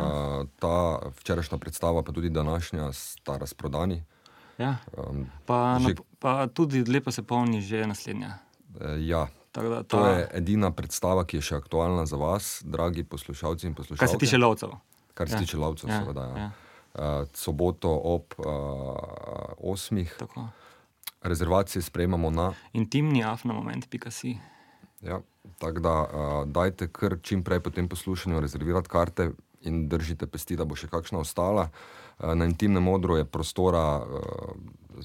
ta 0.58 0.98
včerajšnja 1.10 1.58
predstava, 1.58 2.02
pa 2.02 2.12
tudi 2.12 2.30
današnja, 2.30 2.92
sta 2.92 3.36
razprodani. 3.36 4.02
Ja. 4.58 4.76
Um, 5.00 5.26
Pa, 5.46 5.78
Že- 5.80 5.88
že... 5.88 5.94
pa 6.18 6.46
tudi 6.46 6.84
lepo 6.84 7.10
se 7.10 7.22
polni 7.22 7.60
že 7.60 7.86
naslednja. 7.86 8.38
eh, 8.80 8.96
ja, 9.00 9.26
Da, 9.54 9.82
to 9.82 9.96
ta, 9.98 10.08
je 10.10 10.28
edina 10.32 10.70
predstava, 10.70 11.24
ki 11.24 11.36
je 11.36 11.42
še 11.42 11.56
aktualna 11.56 12.06
za 12.06 12.16
vas, 12.16 12.62
dragi 12.64 13.04
poslušalci 13.04 13.66
in 13.66 13.74
poslušalke. 13.74 14.00
kar 14.00 14.08
se 14.08 14.18
tiče 14.18 14.38
lovcev. 14.38 14.70
Kar 15.14 15.28
se 15.28 15.34
Ja. 15.34 15.40
tiče 15.40 15.56
lovcev, 15.56 15.90
Ja, 15.90 16.00
seveda. 16.00 16.20
Ja. 16.22 16.38
ja. 16.38 16.50
Uh, 16.94 17.28
soboto 17.34 17.90
ob 17.90 18.34
uh, 18.38 18.46
osmih. 19.58 20.14
Tako. 20.18 20.48
Rezervacije 21.22 21.82
sprejemamo 21.82 22.30
na. 22.30 22.52
Intimni 22.72 23.24
af 23.24 23.44
na 23.44 23.52
moment, 23.52 23.88
pika 23.90 24.10
si. 24.10 24.38
Ja, 25.00 25.20
tako 25.58 25.80
da 25.80 25.94
uh, 26.00 26.08
dajte 26.46 26.88
kar 26.88 27.16
čim 27.22 27.44
prej 27.44 27.60
po 27.60 27.70
tem 27.70 27.88
poslušanju 27.88 28.40
rezervirati 28.40 28.88
karte 28.88 29.30
in 29.60 29.88
držite 29.88 30.26
pesti, 30.26 30.56
da 30.56 30.64
bo 30.64 30.74
še 30.74 30.88
kakšna 30.88 31.18
ostala. 31.18 31.68
Uh, 32.18 32.34
na 32.34 32.44
intimnem 32.44 32.88
odru 32.88 33.16
je 33.16 33.24
prostora, 33.24 34.00
uh, 34.00 35.04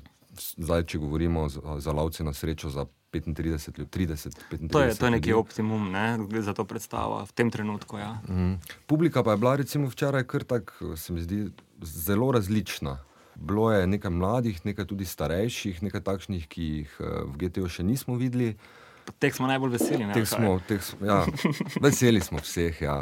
zdaj 0.58 0.84
če 0.84 0.98
govorimo 0.98 1.50
za, 1.50 1.80
za 1.80 1.92
lovce 1.92 2.24
na 2.24 2.34
srečo, 2.34 2.70
za 2.70 2.86
35 3.14 3.38
ljudi, 3.78 3.90
30, 3.90 4.38
35 4.52 4.72
To 4.72 4.82
je, 4.82 4.96
to 4.96 5.06
je 5.06 5.12
neki 5.12 5.30
ljudi. 5.30 5.40
optimum 5.40 5.92
ne, 5.92 6.18
za 6.42 6.54
to 6.54 6.66
predstavo 6.66 7.26
v 7.26 7.32
tem 7.32 7.52
trenutku. 7.52 7.98
Ja. 7.98 8.20
Mhm. 8.30 8.54
Publika 8.86 9.24
pa 9.24 9.32
je 9.32 9.38
bila 9.38 9.56
recimo 9.56 9.88
včeraj 9.88 10.24
kar 10.24 10.44
tako, 10.44 10.98
se 10.98 11.14
mi 11.14 11.22
zdi, 11.22 11.50
zelo 11.82 12.32
različna. 12.32 12.98
Bilo 13.36 13.72
je 13.72 13.88
nekaj 13.88 14.12
mladih, 14.12 14.66
nekaj 14.66 14.86
tudi 14.86 15.06
starejših, 15.06 15.84
nekaj 15.84 16.02
takšnih, 16.02 16.48
ki 16.48 16.64
jih 16.64 16.98
eh, 17.00 17.04
v 17.24 17.38
GTO 17.38 17.70
še 17.70 17.84
nismo 17.84 18.16
videli. 18.16 18.56
Teh 19.20 19.32
smo 19.32 19.48
najbolj 19.48 19.72
veseli. 19.72 20.06
Ne, 20.06 20.14
Teh 20.14 20.26
smo, 20.28 20.60
teh 20.68 20.82
ja, 21.02 21.22
veseli 21.82 22.20
smo 22.20 22.40
vseh. 22.40 22.82
Ja. 22.82 23.02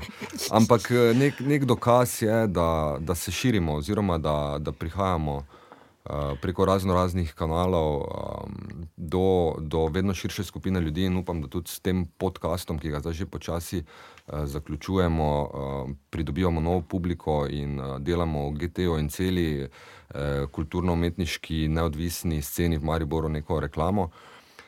Ampak 0.52 0.92
eh, 0.92 1.14
nek, 1.16 1.40
nek 1.40 1.66
dokaz 1.66 2.22
je, 2.22 2.48
da, 2.48 2.68
da 3.00 3.16
se 3.16 3.32
širimo, 3.32 3.74
oziroma 3.76 4.18
da, 4.18 4.58
da 4.60 4.72
prihajamo 4.72 5.46
preko 6.42 6.66
razno 6.66 6.94
raznih 6.94 7.34
kanalov 7.34 7.96
um, 7.96 8.06
do, 8.98 9.56
do 9.60 9.88
vedno 9.88 10.14
širše 10.14 10.44
skupine 10.44 10.82
ljudi. 10.82 11.06
In 11.06 11.18
upam, 11.18 11.42
da 11.42 11.48
tudi 11.48 11.70
s 11.70 11.80
tem 11.80 12.06
podkastom, 12.18 12.80
ki 12.80 12.90
ga 12.90 13.00
zdaj 13.00 13.14
že 13.14 13.26
počasi 13.26 13.82
uh, 13.82 14.46
zaključujemo, 14.46 15.30
uh, 15.42 15.90
pridobivamo 16.10 16.62
novo 16.62 16.82
publiko 16.82 17.48
in 17.50 17.80
uh, 17.80 17.98
delamo 18.00 18.50
v 18.50 18.54
GTO 18.54 19.00
in 19.00 19.10
celi 19.10 19.64
uh, 19.64 19.70
kulturno-umetniški 20.52 21.68
neodvisni 21.68 22.42
sceni 22.42 22.78
v 22.78 22.86
Mariboru 22.86 23.30
neko 23.30 23.60
reklamo. 23.60 24.10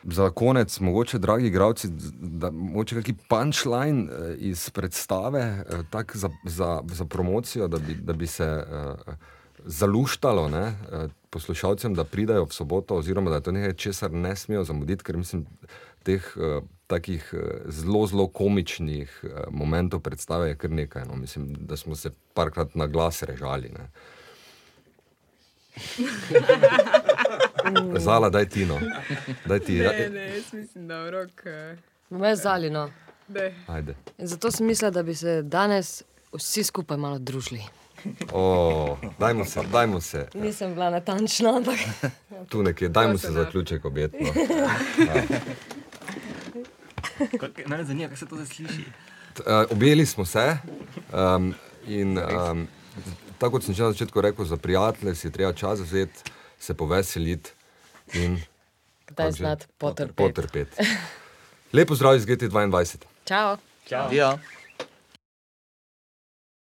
Za 0.03 0.29
konec, 0.29 0.79
mogoče, 0.79 1.17
dragi 1.17 1.47
igravci, 1.47 1.87
da 2.21 2.51
mogoče 2.51 2.95
kakšen 2.95 3.17
punčline 3.29 4.03
eh, 4.03 4.35
iz 4.37 4.69
predstave, 4.69 5.41
eh, 5.41 5.83
tak 5.89 6.15
za, 6.15 6.29
za, 6.43 6.81
za 6.85 7.05
promocijo, 7.05 7.67
da 7.67 7.77
bi, 7.77 7.95
da 7.95 8.13
bi 8.13 8.27
se 8.27 8.43
eh, 8.43 9.15
zaluštalo 9.65 10.49
ne, 10.49 10.65
eh, 10.91 11.07
poslušalcem, 11.29 11.93
da 11.93 12.03
pridajo 12.03 12.45
v 12.45 12.53
soboto, 12.53 12.95
oziroma 12.95 13.29
da 13.29 13.35
je 13.35 13.43
to 13.43 13.51
nekaj, 13.51 13.73
česar 13.73 14.11
ne 14.11 14.35
smejo 14.35 14.63
zamuditi, 14.63 15.03
ker 15.03 15.17
mislim, 15.17 15.45
teh 16.03 16.23
eh, 16.37 16.61
takih 16.87 17.33
eh, 17.33 17.37
zelo, 17.67 18.07
zelo 18.07 18.27
komičnih 18.27 19.19
eh, 19.23 19.27
momentov 19.49 19.99
predstave 19.99 20.49
je 20.49 20.55
kar 20.55 20.69
nekaj. 20.71 21.05
No. 21.05 21.15
Mislim, 21.15 21.53
da 21.53 21.77
smo 21.77 21.95
se 21.95 22.09
parkrat 22.33 22.75
na 22.75 22.87
glas 22.87 23.23
režali. 23.23 23.69
Ne. 23.69 23.89
Zala, 27.99 28.29
daj 28.29 28.49
ti 28.49 28.65
no. 28.65 28.79
Daj 29.45 29.59
ti, 29.59 29.79
Ne, 29.79 30.09
ne, 30.09 30.35
jaz 30.35 30.53
mislim, 30.53 30.87
da 30.87 31.03
v 31.03 31.09
rok. 31.09 31.45
eh, 31.45 31.77
Me. 32.09 33.53
Ajde. 33.67 33.95
In 34.17 34.27
zato 34.27 34.51
sem 34.51 34.67
mislila, 34.67 34.91
da 34.91 35.03
bi 35.03 35.15
se 35.15 35.41
danes 35.41 36.03
vsi 36.33 36.63
skupaj 36.63 36.97
malo 36.97 37.19
družili. 37.19 37.61
O, 38.31 38.97
dajmo 39.19 39.45
se, 39.45 39.61
dajmo 39.71 40.01
se. 40.01 40.27
Nisem 40.33 40.73
bila 40.73 40.89
natančna, 40.89 41.57
ampak 41.57 41.79
Tu 42.49 42.63
nekje, 42.63 42.89
dajmo 42.89 43.17
se 43.17 43.31
zaključek 43.31 43.85
objetno. 43.85 44.27
Ne, 47.67 47.83
zanima, 47.83 48.07
kaj 48.07 48.17
se 48.17 48.25
to 48.25 48.35
zdaj 48.35 48.45
sliši. 48.45 48.83
Uh, 49.39 49.71
objeli 49.71 50.05
smo 50.05 50.25
se 50.25 50.57
um, 51.13 51.53
in 51.87 52.17
um, 52.17 52.67
tako 53.37 53.51
kot 53.51 53.63
sem 53.63 53.73
že 53.73 53.83
na 53.83 53.91
začetku 53.91 54.21
rekel, 54.21 54.45
za 54.45 54.57
prijatelje 54.57 55.15
si 55.15 55.31
treba 55.31 55.53
čas 55.53 55.79
vzeti, 55.79 56.31
se 56.59 56.73
poveseliti 56.73 57.51
in 58.13 58.41
kdaj 59.07 59.25
kako 59.25 59.31
znati 59.37 59.65
potrpeti. 59.77 60.15
potrpeti. 60.15 60.83
Lepo 61.73 61.95
zdrav 61.95 62.15
iz 62.15 62.25
GT22. 62.25 62.97
Čau! 63.25 63.57
Ja. 64.11 64.37